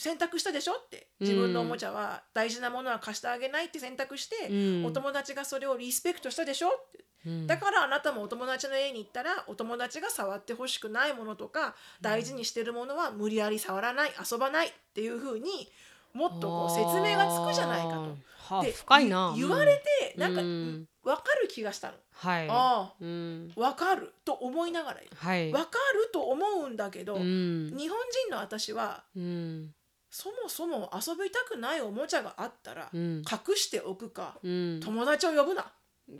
[0.00, 0.72] 選択したでしょ？
[0.72, 1.08] って。
[1.20, 4.86] 自分のおもちゃは大事なものは貸してあげないって選択して、うん。
[4.86, 6.68] お友達がそれをリスペクトしたでしょ？
[6.68, 7.04] って。
[7.26, 7.46] うん。
[7.46, 15.70] だからあなたもお友達の家に行ったらお友達が触ってほしくないものとか大事にしてるものは無理やり触らない遊ばないっていうふうに
[16.14, 18.16] もっとこう説明がつくじゃないかと。
[18.54, 19.32] はあで深いな。
[19.36, 20.86] 言言われてなんかうん。
[21.02, 21.94] 分かる気がしたの。
[22.12, 22.48] はい。
[22.50, 23.52] あうん。
[23.56, 25.52] あ分かると思いながらはい。
[25.52, 27.74] 分かると思うんだけど、うん。
[27.76, 27.98] 日本
[28.28, 29.74] 人の私はうん
[30.10, 33.18] そもそも遊びたくないおもちゃがあったらうん。
[33.18, 34.80] 隠しておくかうん。
[34.82, 35.62] 友達を呼ぶな。
[35.62, 35.64] っ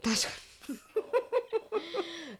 [0.01, 0.11] 確か
[0.69, 0.77] に。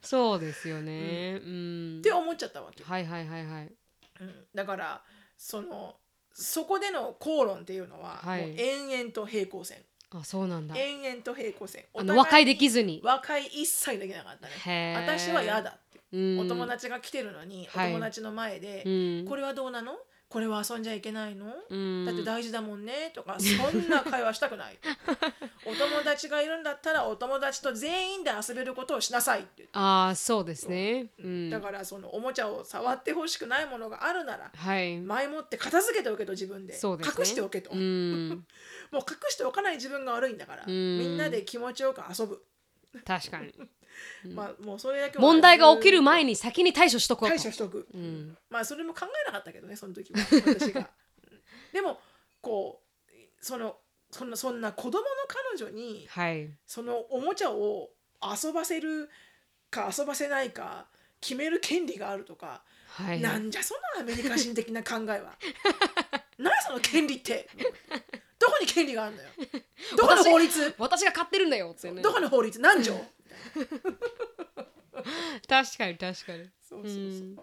[0.01, 1.41] そうですよね。
[1.43, 2.01] うん。
[2.01, 2.83] て思っちゃったわけ。
[2.83, 3.71] はいはいはいはい。
[4.21, 5.01] うん、だから
[5.37, 5.95] その
[6.33, 8.41] そこでの口論っていうのは、はい。
[8.41, 9.77] もう延々と平行線。
[10.13, 10.75] あそうなんだ。
[10.77, 11.83] 延々と平行線。
[11.95, 14.53] あの和解できずずに和解一切できなかったね。
[14.65, 15.01] へー。
[15.01, 16.39] 私は嫌だって、うん。
[16.39, 17.89] お友達が来てるのに、はい。
[17.91, 18.89] お友達の前で、う
[19.25, 19.27] ん。
[19.27, 19.93] これはどうなの？
[20.31, 22.05] これは遊んじゃいけないの、うん。
[22.05, 24.79] だって大事だもんねとかそんな会話したくない。
[25.67, 31.11] お友達がいるんだったらお友達と全員で遊べることをしなさいってああそうですね。
[31.19, 31.27] う。
[31.27, 31.49] ん。
[31.49, 35.01] だからそのおもちゃを触ってほしくないものがあるならはい。
[35.01, 36.77] 前もって片付けておけと自分で。
[36.77, 37.15] そうですね。
[37.19, 38.29] 隠しておけと、うん。
[38.91, 40.67] もう隠しておかない自分が悪いんだから、ん。
[40.69, 42.41] みんなで気持ちよく遊ぶ、
[43.05, 43.53] 確かに。
[44.33, 47.35] まあもうそれだけは問題が起きる前にに先に対処しとこうと。
[47.35, 48.37] 対処しとく、うん。
[48.49, 50.89] まあそれも考えなかったけどねその時は私が。
[51.73, 51.99] でも
[52.41, 53.77] こうその
[54.09, 56.49] そんなそんな子供の彼女にはい。
[56.65, 57.89] そのおもちゃを
[58.21, 59.09] 遊ばせる
[59.69, 60.87] か遊ばせないか
[61.19, 63.21] 決める権利があるとか、はい。
[63.21, 65.37] なんじゃそのアメリカ人的な考えは。
[66.37, 67.47] 何その権利って？
[68.41, 69.29] どこに権利があるんだよ？
[69.97, 70.75] どこの法律？
[70.79, 72.01] 私が買ってるんだよってね。
[72.01, 72.59] どこの法律？
[72.59, 72.93] 何条？
[75.47, 76.49] 確かに確かに。
[76.61, 76.93] そうそうそう。
[76.93, 77.39] うん。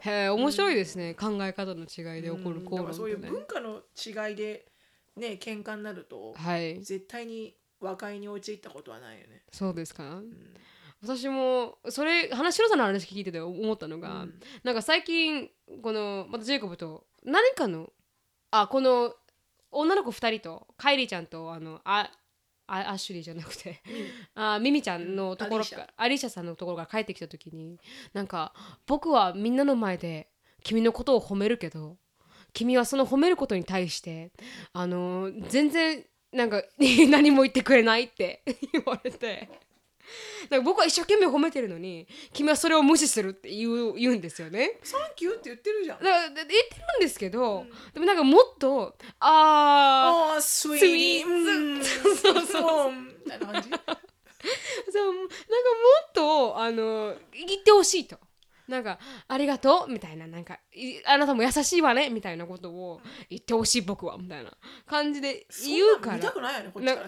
[0.00, 4.66] へえ面白いですね、考え方の違いで起こるうん口論とだからそういうね文化の違いで
[5.16, 6.82] ね喧嘩になるとはい。
[6.82, 9.42] 絶対に和解に陥ったことはないよね。
[9.52, 10.20] そうですか、
[11.02, 14.40] 私もそれ話しろさんの話聞いてて思ったのが、うん。
[14.64, 15.48] なんか最近
[15.82, 17.92] このまたジェイコブと何かの
[18.50, 19.14] あこの
[19.72, 22.10] 女の子2人とカイリーちゃんとあのあ
[22.66, 23.82] あアッシュリーじゃなくて
[24.34, 27.78] あミミちゃんのところうんから、アリーシャさんのところから帰ってきた時に
[28.12, 28.54] なんか
[28.86, 30.28] 僕はみんなの前で
[30.62, 31.96] 君のことを褒めるけど
[32.52, 34.32] 君はその褒めることに対して
[34.72, 36.62] あの全然なんか
[37.08, 38.42] 何も言ってくれないって
[38.72, 39.48] 言われて
[40.50, 44.78] なんか僕は一生懸命褒めてるのに君はそれを無視するって言う言うんですよね。
[44.82, 45.98] サンキューって言ってるじゃん。
[45.98, 53.70] だからで言ってるんですけど、でもなんかもっとあーああ、スイースイーうんそうそうそうみたいな感じ。
[54.90, 55.34] そうなんかも
[56.08, 58.18] っとあの言ってほしいと。
[58.68, 58.98] なんか
[59.28, 64.52] ありがとうみたいななんかいあなたも優しいわねみたいなことを言ってほしい僕はみたいな
[64.86, 66.18] 感じで言うから。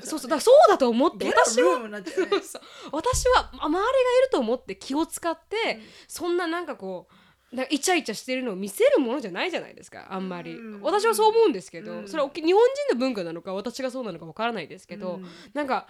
[0.03, 1.27] そうそうだそうだと思って。
[1.27, 1.79] 私は
[2.93, 7.15] 私はあ周りがいると思って気を使って、そんななんかこう
[7.55, 10.83] なんかイチャイチャしてるのを見せるものじゃないじゃないですかあんまり、うん。
[10.83, 12.09] 私はそう思うんですけど、うん。
[12.09, 15.27] それは日本人の文化なのか私がそうなのかわからないですけど、うん。
[15.53, 15.87] なんか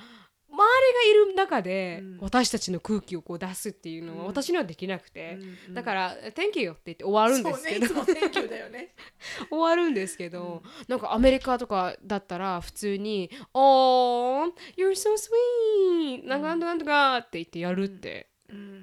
[0.54, 2.18] 周りがいる中でうん。
[2.20, 4.26] 私たちの空気をこう出すっていうのはうん。
[4.28, 5.38] 私にはできなくて、
[5.68, 8.94] うんだから「Thank you」って言って終わるんですけど、ね、ね。
[9.50, 18.28] 終わるんですけど、なんかアメリカとかだったら普通に「Oh you're so sweet」なんかなんとかなんとかって言ってやるって。
[18.28, 18.33] うん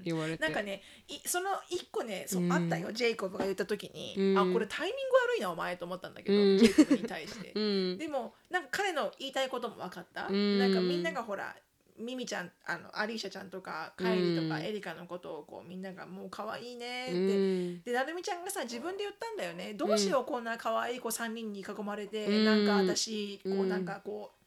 [0.03, 2.53] 言われて、なんかね、いその一個ね、そううん。
[2.53, 4.37] あったよ、ジェイコブが言った時に、うん。
[4.37, 6.57] あ、これタイミング悪いな、お前と思ったんだけど、うん。
[6.57, 7.51] ジェイコブに対して。
[7.55, 7.97] うん。
[7.97, 10.27] でも、なんか彼の言いたいことも分かった。
[10.27, 10.59] うん。
[10.59, 11.55] なんかみんながほら、
[11.97, 17.13] ミミちゃん、あのアリーシャちゃんとか、カイリとか、うんエリカのことをこうみんながもう可愛いねって。
[17.13, 17.81] うん。
[17.83, 19.73] で、なるみちゃんがさ、自分で言ったんだよね。
[19.73, 22.45] どうしよう、こんな可愛い子3人に囲まれて、うん。
[22.45, 23.69] なんか私、こううん。
[23.69, 24.41] なんかこう、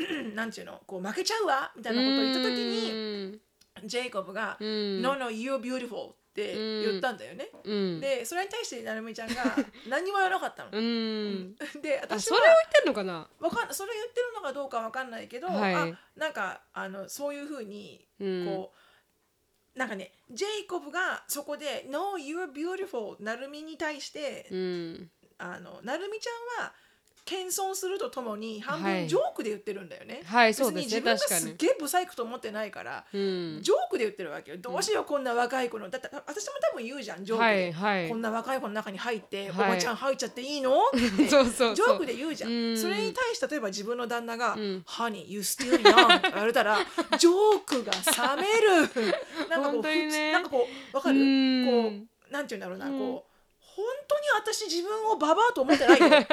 [0.34, 3.40] なんていうの、こう負けちゃうわみたいなことを言った時に、
[3.84, 5.02] ジェイコブが「うん。
[5.02, 7.50] No, no, you're beautiful」って言ったんだよね。
[7.64, 8.00] うん。
[8.00, 9.56] でそれに対してなるみちゃんが
[9.88, 10.70] 何にも言わなかったの。
[10.72, 11.54] うん。
[11.82, 13.28] であ私はそれを言ってんのかな？
[13.40, 15.74] わかんそれ言ってるのかどうかわかんないけど、はい。
[15.74, 18.46] あなんかあのそういうふうにうん。
[18.46, 18.72] こ
[19.74, 25.10] う、なんかねジェイコブがそこで「No, you're beautiful」なるみに対して、うん。
[25.38, 26.74] あのなるみちゃんは
[27.30, 29.00] 謙遜するとともに半はい。
[29.02, 30.22] 分ジョークで言ってるんだよね。
[30.24, 31.00] はいそうですね。
[31.00, 33.58] 別に自分がすっげえブサイクと思ってないから、うん。
[33.62, 34.58] ジョークで言ってるわけよ。
[34.58, 35.88] どうしようこんな若い子の。
[35.88, 39.70] だって私も多分言うじゃんジョークで、こんな若い子の中に入って、はい。
[39.70, 40.74] おばちゃん入っちゃっていいの？
[40.88, 42.50] ってそうそうジョークで言うじゃん。
[42.50, 42.76] うん。
[42.78, 46.78] それに対して例えば自分の旦那が「うん Honey, you still young」って言われたら
[47.18, 47.92] ジョークが
[48.36, 49.14] 冷める。
[49.48, 49.82] なんかこう
[50.32, 51.18] なんかこうわかる？
[51.20, 51.66] うん。
[52.00, 52.98] こうなんて言うんだろうな、うん。
[52.98, 53.30] こう
[53.62, 56.06] 本当に私自分をババアと思ってないよ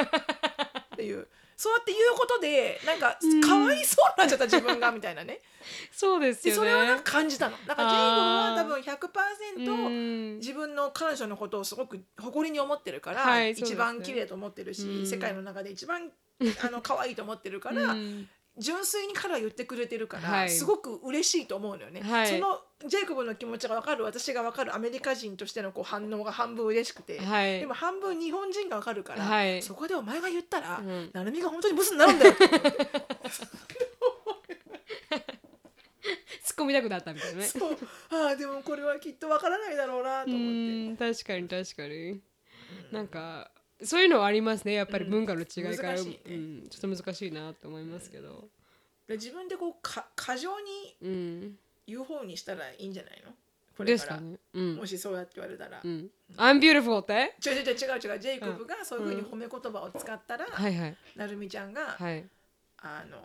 [0.98, 1.28] っていう。
[1.56, 3.42] そうやって言うことでなんかうん。
[3.42, 5.42] かわいそうになっちゃった自分がみたいなね。
[5.92, 6.62] そうですよね。
[6.62, 7.58] でそれをなんか感じたの。
[7.66, 10.38] なんかジェイコブは多分100%、うん。
[10.38, 15.08] 自分の彼女のことをすごく誇りに思ってるから、はい一番綺麗と思ってるし、うん。
[15.08, 16.12] 世界の中で一番
[16.64, 18.30] あの可愛いと思ってるから、うん。
[18.58, 20.50] 純粋に彼は言ってくれてるから、はい。
[20.50, 22.28] すごく嬉しいと思うのよね、はい。
[22.28, 27.60] そのジェイコブの気持ちが分かる私が分かるアメリカ人としてのこう反応が半分嬉しくて、はい。
[27.60, 29.62] でも半分日本人が分かるから、はい。
[29.64, 31.10] そこでお前が言ったら、うん。
[31.12, 32.34] なるみが本当にブスになるんだよ
[36.46, 37.46] 突っ込みたくなったみたいなね。
[37.48, 37.78] そう。
[38.12, 40.88] ああでもこれはきっと分からないだろうなとう思って。
[40.90, 42.22] ん確かに確かに。
[42.92, 43.50] なんか
[43.82, 45.12] そういうのはありますねやっぱりうん。
[45.12, 46.20] 文化の違いから、難しいね。
[46.26, 48.50] うん、ちょっと難しいなと思いますけど。
[49.08, 53.32] で自分でこうか過剰にうん言う方にしたらいいんじゃないの？
[53.78, 54.22] これかですから。
[54.22, 54.76] ねうん。
[54.76, 56.10] もしそうやって言われたら、うん。
[56.38, 57.36] I'm beautiful って？
[57.46, 58.20] 違う違う違う違う。
[58.20, 60.98] ジェイコブがそういうふうに褒め言葉を使ったら、はいはい。
[61.16, 62.26] なるみちゃんが、はい。
[62.80, 63.18] あの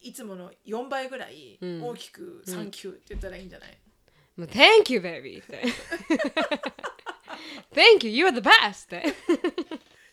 [0.00, 1.82] いつもの4倍ぐらいうん。
[1.84, 3.78] 大きく「サンキュー」って言ったらいいんじゃない、
[4.36, 5.64] もう Thank you baby って。
[7.74, 9.14] Thank you you're the best って。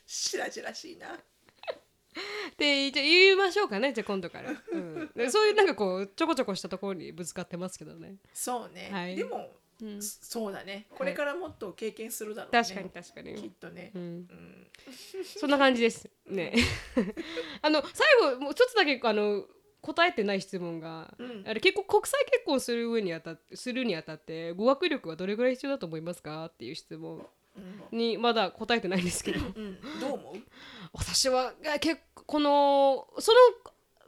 [0.05, 1.19] しらじらしいな。
[2.57, 8.15] でじゃあ言いましょうかねじゃあ今度から、うん、でそういうなんかこうちょこちょこしたところにぶつかってますけどね。
[8.33, 9.15] そうね、はい。
[9.15, 9.51] でも、
[9.81, 10.01] うん。
[10.01, 10.87] そうだね。
[10.89, 13.91] これからもっと経験するだろうね、確かに確かきっに、とね。
[13.93, 14.67] う、ん、うん。
[15.25, 16.53] そんな感じですね。
[17.61, 19.45] あの最後もう一つだけあの
[19.81, 21.43] 答えてない質問が、うん。
[21.45, 26.45] あれ結構国際結婚する上にあたってするにあたって語学力はどれぐらい必要だと思いますか？
[26.45, 27.17] っていう質問。
[27.17, 27.25] うん
[27.91, 30.35] にまだ答えてないんですけどうん、どう思う？
[30.93, 33.31] 私はあ結構このそ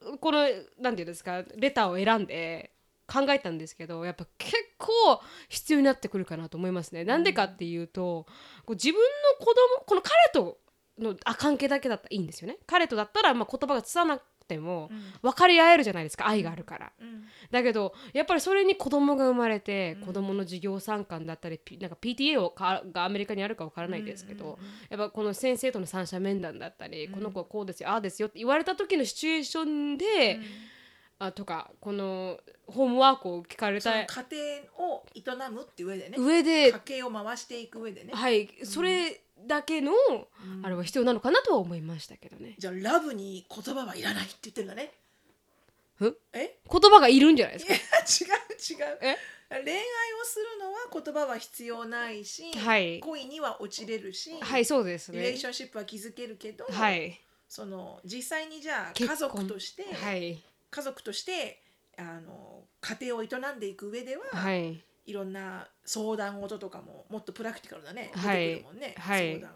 [0.10, 0.40] のこの
[0.80, 2.72] なんていうんですかレターを選んで
[3.08, 7.04] 考えたんですけどやっぱ結構必要になってくるかなと思いますね。
[7.04, 8.26] なんでかっていうと
[8.66, 8.96] こう自分
[9.40, 10.58] の子供この彼と
[11.00, 12.58] のあ関係だけだったらいいんですよね。
[12.66, 15.04] 彼とだったらまあ言葉が伝わらなくてもうん。
[15.22, 16.92] 分かり合えるじゃないですか愛があるから。
[17.00, 17.26] うん。
[17.52, 20.08] だけどやっぱりそれに子供が生まれて、うん。
[20.08, 24.58] 子供の授業参観だったり、P- なんか PTA をかがアメリカにあるかわからないですけど、
[24.90, 27.14] やっぱこの先生との三者面談だったり、うん。
[27.14, 30.44] この子はこうですよああですよって言われた時のシチュエーションで、うん。
[31.20, 34.06] あとかこのホームワークを聞かれた家
[34.78, 35.22] 庭を営
[35.52, 36.18] むって上でね。
[36.20, 40.66] 上で、家計を回していく上でね、はいそれだけの、うん。
[40.66, 42.56] あれは必要なのかなとは思いましたけどね。
[42.58, 44.92] じゃあラブに言葉はいらないって言ってるんだね。
[46.02, 46.60] んえ？
[46.70, 47.74] 言葉がいるんじゃないですか？
[47.74, 47.78] い
[48.30, 48.98] や違う違う。
[49.02, 49.18] え？
[49.50, 53.00] 恋愛をするのは言葉は必要ないし、はい。
[53.00, 55.20] 恋には落ちれるし、はいそうですね。
[55.20, 57.20] リレーションシップは築けるけど、はい。
[57.48, 60.38] その実際にじゃあ結家婚族として、はい。
[60.70, 61.64] 家族として
[61.98, 68.48] あの家庭を営んでいく上では、はいいろんな相談事とかももっとプラクティカルだね、はい。
[68.50, 69.40] 出てくるもんね、はい。
[69.40, 69.56] 相談。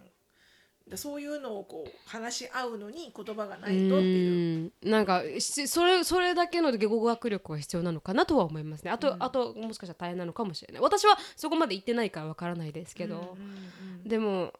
[0.90, 4.72] だそういうのをこう話し合うのに言葉がなういとっていう。
[4.82, 8.92] なんかしそれそれだけの語学力は必要なのかなとは思いますね。
[8.92, 9.24] あと、うん。
[9.24, 10.82] あともしかしたら大変なのかもしれない。
[10.82, 14.54] 私はそこまで行ってないからわからないですけど、うんうんうんでも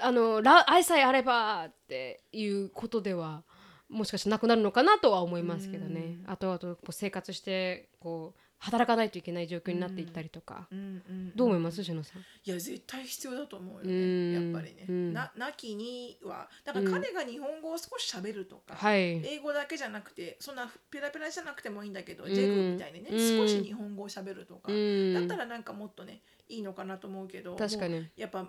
[0.00, 3.42] あのら愛さえあればっていうことでは
[3.88, 11.82] もしかしてなくなるのかなとは思いますけどね、あとあとこう生活してこう働かないといけない状況になっていったりとか、うんどう思います？
[11.82, 12.20] しのさん。
[12.20, 14.32] いや絶対必要だと思うようん。
[14.32, 15.12] ねやっぱりね、うん。
[15.14, 16.48] ななきには。
[16.64, 19.26] だから彼が日本語を少し喋るとか、はい。
[19.26, 22.34] 英語だけじゃなくてそんなペラペラじゃなくてもいいんだけど、うん。
[22.34, 23.38] ジェイクみたいにね、うん。
[23.38, 25.14] 少し日本語を喋るとか、うん。
[25.14, 28.06] だったらなんかもっとねいいのかなと思うけど確かに。
[28.16, 28.46] やっぱ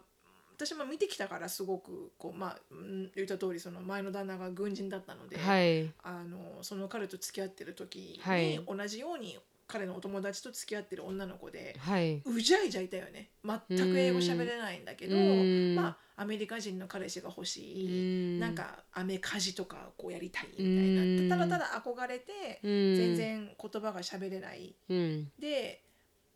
[0.58, 5.90] 私も見てきたからすごくこうまあうん言った通りその前の旦那が軍人だったので、はい。
[6.04, 8.58] あのその彼と付き合ってる時はい。
[8.58, 9.40] に同じように
[9.72, 12.22] 彼のお友達と付き合ってる女の子で、はい。
[12.26, 13.30] うじゃいじゃいたよね。
[13.46, 13.60] 全
[13.92, 15.76] く英語喋れないんだけど、うん。
[15.76, 18.40] まあアメリカ人の彼氏が欲しうい、ん。
[18.40, 21.20] なんかアメカジとかこうやりたいみたうん。
[21.26, 22.96] いなただただ憧れて、うん。
[22.96, 24.76] 全然言葉が喋れない。
[24.90, 25.32] うん。
[25.40, 25.82] で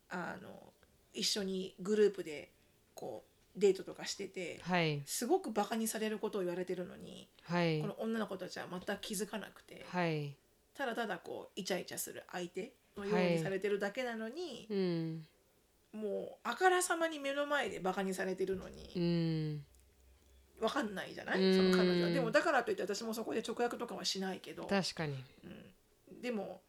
[0.09, 0.73] あの
[1.13, 2.51] 一緒にグループで
[2.93, 3.25] こ
[3.55, 5.01] うデートとかしててはい。
[5.05, 7.81] すごくバカにされることを言われてるのにはい。
[7.81, 10.35] この女の子たちは全く気づかなくてはい。
[10.73, 15.25] ただただこうイチャイチャする相手のようにされてるだけなのに、うん。
[15.93, 19.63] もうあからさまに目の前でバカにされてるのうにん
[20.59, 21.55] 分かんないじゃない、うん。
[21.55, 22.09] その彼女は。
[22.09, 25.15] でもだからといって私もそこで直訳とかはしないけど、確かに。
[25.45, 26.61] うん、でも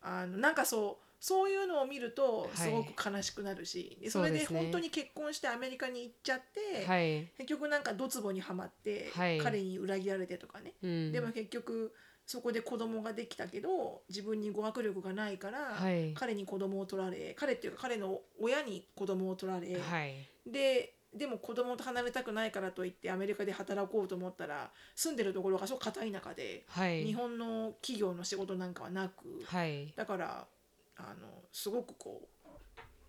[0.00, 2.50] あのなんかそうそういうのを見るとはい。
[2.56, 7.28] すごく悲しくなるし、でそれで本当に結婚してアメリカに行っちゃって、はい。
[7.38, 9.38] 結局なんかドツボにはまって、はい。
[9.38, 11.12] 彼に裏切られてとかね、うん。
[11.12, 11.94] でも結局
[12.26, 16.14] そこで子供ができたけど自分に語学力がないから、はい。
[16.14, 20.14] 彼に子供を取られ彼っていうか彼の親に子供を取られ、はい。
[20.46, 27.04] ででも子供と離れたくないからといってアメリカで働こうと思ったら住んでるところがそう片田舎で、はい。
[27.04, 29.92] 日本の企業の仕事なんかはなく、はい。
[29.94, 30.46] だから
[30.96, 32.48] あのすごくこう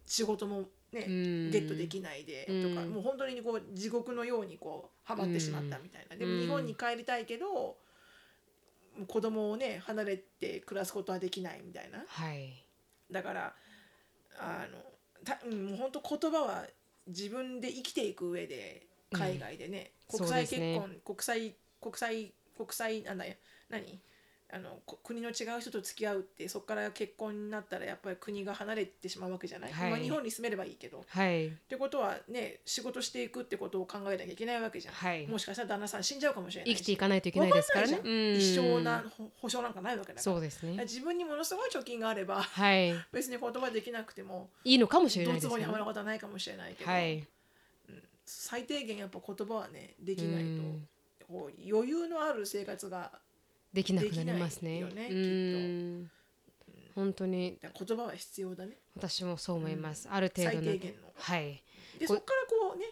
[0.05, 1.51] 仕事もね、うん。
[1.51, 6.35] ゲットできないでとか、うんもう本当にこう地獄のようにこうハマってしまったみたいな、でうん。
[6.35, 7.77] も日本に帰りたいけど
[9.07, 12.03] 子供をね離れて暮らすことはできないみたいな。
[12.07, 12.65] はい。
[13.11, 13.53] だから
[14.39, 14.79] あの
[15.23, 16.65] た、うん、もう本当言葉は
[17.07, 20.19] 自分で生きていく上で海外でね、うん。
[20.19, 20.79] 国際結そうですね。
[20.79, 23.35] 婚、国際国際国際なんだよ。
[23.69, 23.99] 何？
[24.53, 29.89] あのこ国の違う人と付き合うってそこから結婚になったらやっぱり国が離れてしまうわけじゃない、はい。
[29.89, 31.03] まあ、日本に住めればいいけど。
[31.07, 31.47] はい。
[31.47, 35.25] ってことはね仕事していくってことを考えなきゃいけないわけじゃん、はい。
[35.25, 36.77] もしかしたら旦那さん死んじゃうかもしれないし。
[36.77, 37.97] 生きていかないといけないですからね。
[38.37, 40.21] 一生なほ保証なんかないわけだから。
[40.21, 40.77] そうですね。
[40.83, 42.93] 自分にものすごい貯金があればはい。
[43.11, 47.27] 別に言葉できなくてもいいのかもしれないですよドツボにはまるねことはないかもしれないけど、はい。
[48.23, 50.87] 最低限やっぱ言葉はねできないうん。
[51.19, 53.11] とこう余裕のある生活が
[53.73, 54.81] できなくなりますね。
[54.81, 56.11] できないよねうん。
[56.95, 57.57] 本当に。
[57.61, 58.77] 言葉は必要だね。
[58.95, 60.07] 私もそう思います。
[60.11, 60.71] ある程度の。
[61.15, 61.63] はい。
[61.93, 62.85] こでそこからこうね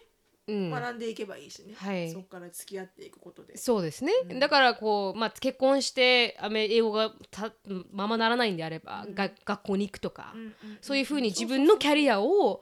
[0.48, 0.70] うん。
[0.70, 2.10] 学んでいけばいいしね、はい。
[2.10, 3.56] そこから付き合っていくことで。
[3.56, 7.52] そうですね、だからこう、まあ、結婚してアメ英語がた
[7.92, 12.60] ままならないんであれば、が学校に行くとか、うんうんそういうふうに自分のキャリアを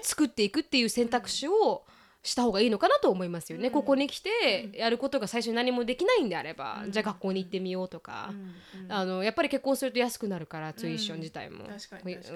[0.00, 1.84] 作っていくっていう選択肢を
[2.28, 3.72] した方がいいのかなと思いますよね、うん。
[3.72, 8.92] ここに来てやることが最初に何もできないんであれば、じゃあ学校に行ってみようとか、うんうん。
[8.92, 11.64] あのやっぱり結婚すると安くなるからツイッション自体も、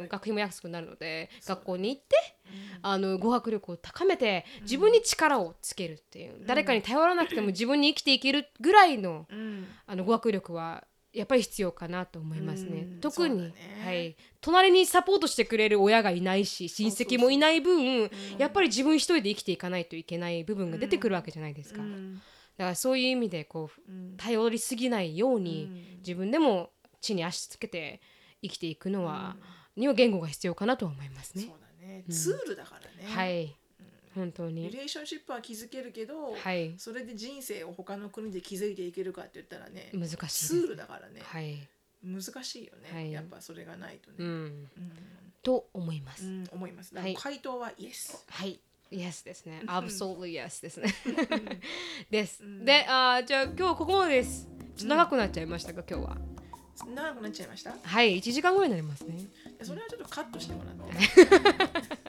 [0.09, 2.17] 学費も安くなるので学校に行って、
[2.83, 9.67] あの語学力を高めて自分に力をつけるっていう、誰かに頼らなくても自分に生きていけるぐらいのうん。
[9.87, 12.89] あの語学力はやっぱり必要かなと思いますね。
[12.95, 13.53] うん特に、ね。
[13.85, 21.83] はい、隣にサポートしてくれる親がいないし親戚もいない分やっぱり自分一人で生きていかないといけない部分が出てくるわけじゃないですか。
[21.83, 22.15] うん。
[22.57, 24.17] だからそういう意味でこううん。
[24.17, 25.99] 頼りすぎないように、うん。
[25.99, 28.01] 自分でも地に足つけて
[28.43, 29.37] 生きていくのは、
[29.77, 31.55] には言語が必要かなと思いますそうね。
[31.81, 32.05] だね。
[32.09, 33.57] ツールだからね、はい、
[34.15, 34.71] 本当リに。
[34.71, 41.57] レーションシップは築けるけど、はい、それで人生を他の国で築いていけるかって言ったらね難しいツールだからね、はい、
[42.05, 44.69] 難しいよね、はいやっぱそれがないとね、うん、うん
[45.43, 46.25] と思います。
[46.25, 48.61] うん思いますだかはいら回答はイエス、はい。
[48.93, 49.63] Yes ですね。
[49.67, 50.95] Absolutely yes ですね。
[52.11, 52.43] です。
[52.65, 54.47] で、あーじゃあ今日はここまでです。
[54.77, 56.19] ちょっと長くなっちゃいましたが、今日は。
[56.95, 57.75] 長くなっちゃいました？
[57.83, 59.19] はい、1時間ぐらいになりますね。
[59.63, 61.99] それはちょっとカットしてもらって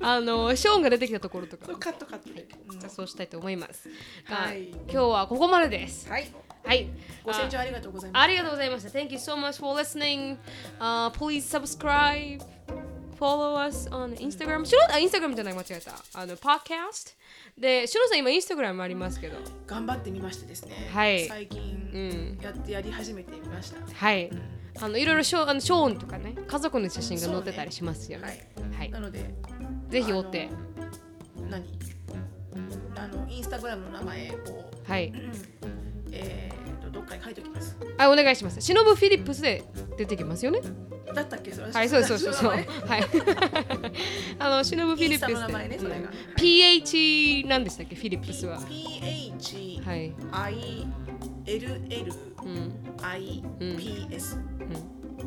[0.00, 2.46] あの、ショーンが出てきたところとかカットカットで、
[2.88, 3.88] そうしたいと思います。
[4.24, 6.08] はいが今日はここまでです。
[6.08, 6.32] はい
[6.64, 6.88] はい。
[7.24, 8.88] ご清聴ありがとうございますありがとうございました。
[8.98, 10.36] Thank you so much for listening.、
[10.80, 12.42] Uh, please subscribe.
[13.18, 14.64] Follow us on Instagram.
[14.64, 15.92] シロあ、Instagram じゃない、間違えた。
[16.12, 17.14] あの、podcast。
[17.56, 19.38] で、シロさん今 Instagram ありますけど。
[19.66, 22.38] 頑張ってみましてですね、はい最近うん。
[22.42, 24.30] やってやり始めてみました、はい。
[24.78, 28.50] あの、いろいろショーあのショーンとかね、家族の写真が載ってたりしますよね。
[28.76, 28.90] はい。
[28.90, 29.34] なので
[29.88, 30.48] ぜひ追って。
[31.50, 31.64] 何？
[32.96, 34.34] あのインスタグラムの名前を、
[34.86, 35.12] はい。
[36.12, 38.60] えー、とどっかに書いておきますあ、お願いします。
[38.60, 39.64] シノブ・フィリップスで
[39.98, 40.60] 出てきますよね？
[41.14, 41.52] だったっけ？
[41.52, 42.40] それはい、そうです、そうです。
[42.42, 42.66] そうはい。
[44.38, 46.06] あの、シノブ・フィリップスインスタの名前ねそれがうん
[46.36, 48.58] PH なんでしたっけ、フィリップスは。
[48.60, 50.14] PHILL はい。
[52.42, 52.72] うん。
[52.98, 54.68] IPS うん。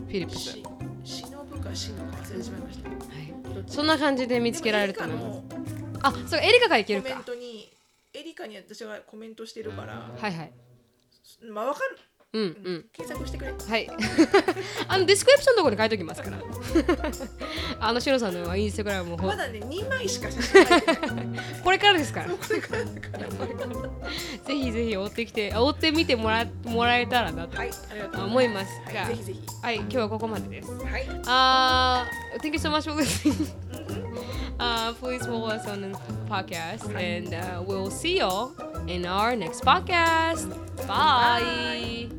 [0.06, 0.58] フィリップス。
[1.04, 3.64] ししのぶかしのか忘れてしまいましたはい。
[3.68, 5.44] そんな感じで見つけられると思
[6.02, 7.24] あ、そう、エリカがいけるかコメン。
[7.24, 7.72] トに
[8.14, 10.52] エリカに私がコメントしてるから、はいはい。
[11.52, 11.98] まあわかる
[12.32, 12.86] うんうん。
[12.94, 13.52] 検索してくれ。
[13.52, 13.90] はい。
[14.88, 16.38] あのディスクリプションのところに書いときますから。
[17.80, 22.30] あのしのさんのインスタグラムもまだね2枚しか写真な いこれからですから。
[22.30, 23.20] これからだから。
[24.46, 27.58] ぜひぜひ追ってきて追ってみてもらもらえたらなと
[28.24, 28.80] 思います。
[28.86, 29.40] はいじゃあぜひぜひ。
[29.64, 30.70] はい今日はここまでです。
[30.70, 31.08] はい。
[31.08, 34.09] Uh, thank you so much for listening.
[34.60, 35.98] Uh, please follow us on the
[36.30, 38.54] podcast, and uh, we'll see y'all
[38.88, 40.50] in our next podcast.
[40.88, 42.10] Bye.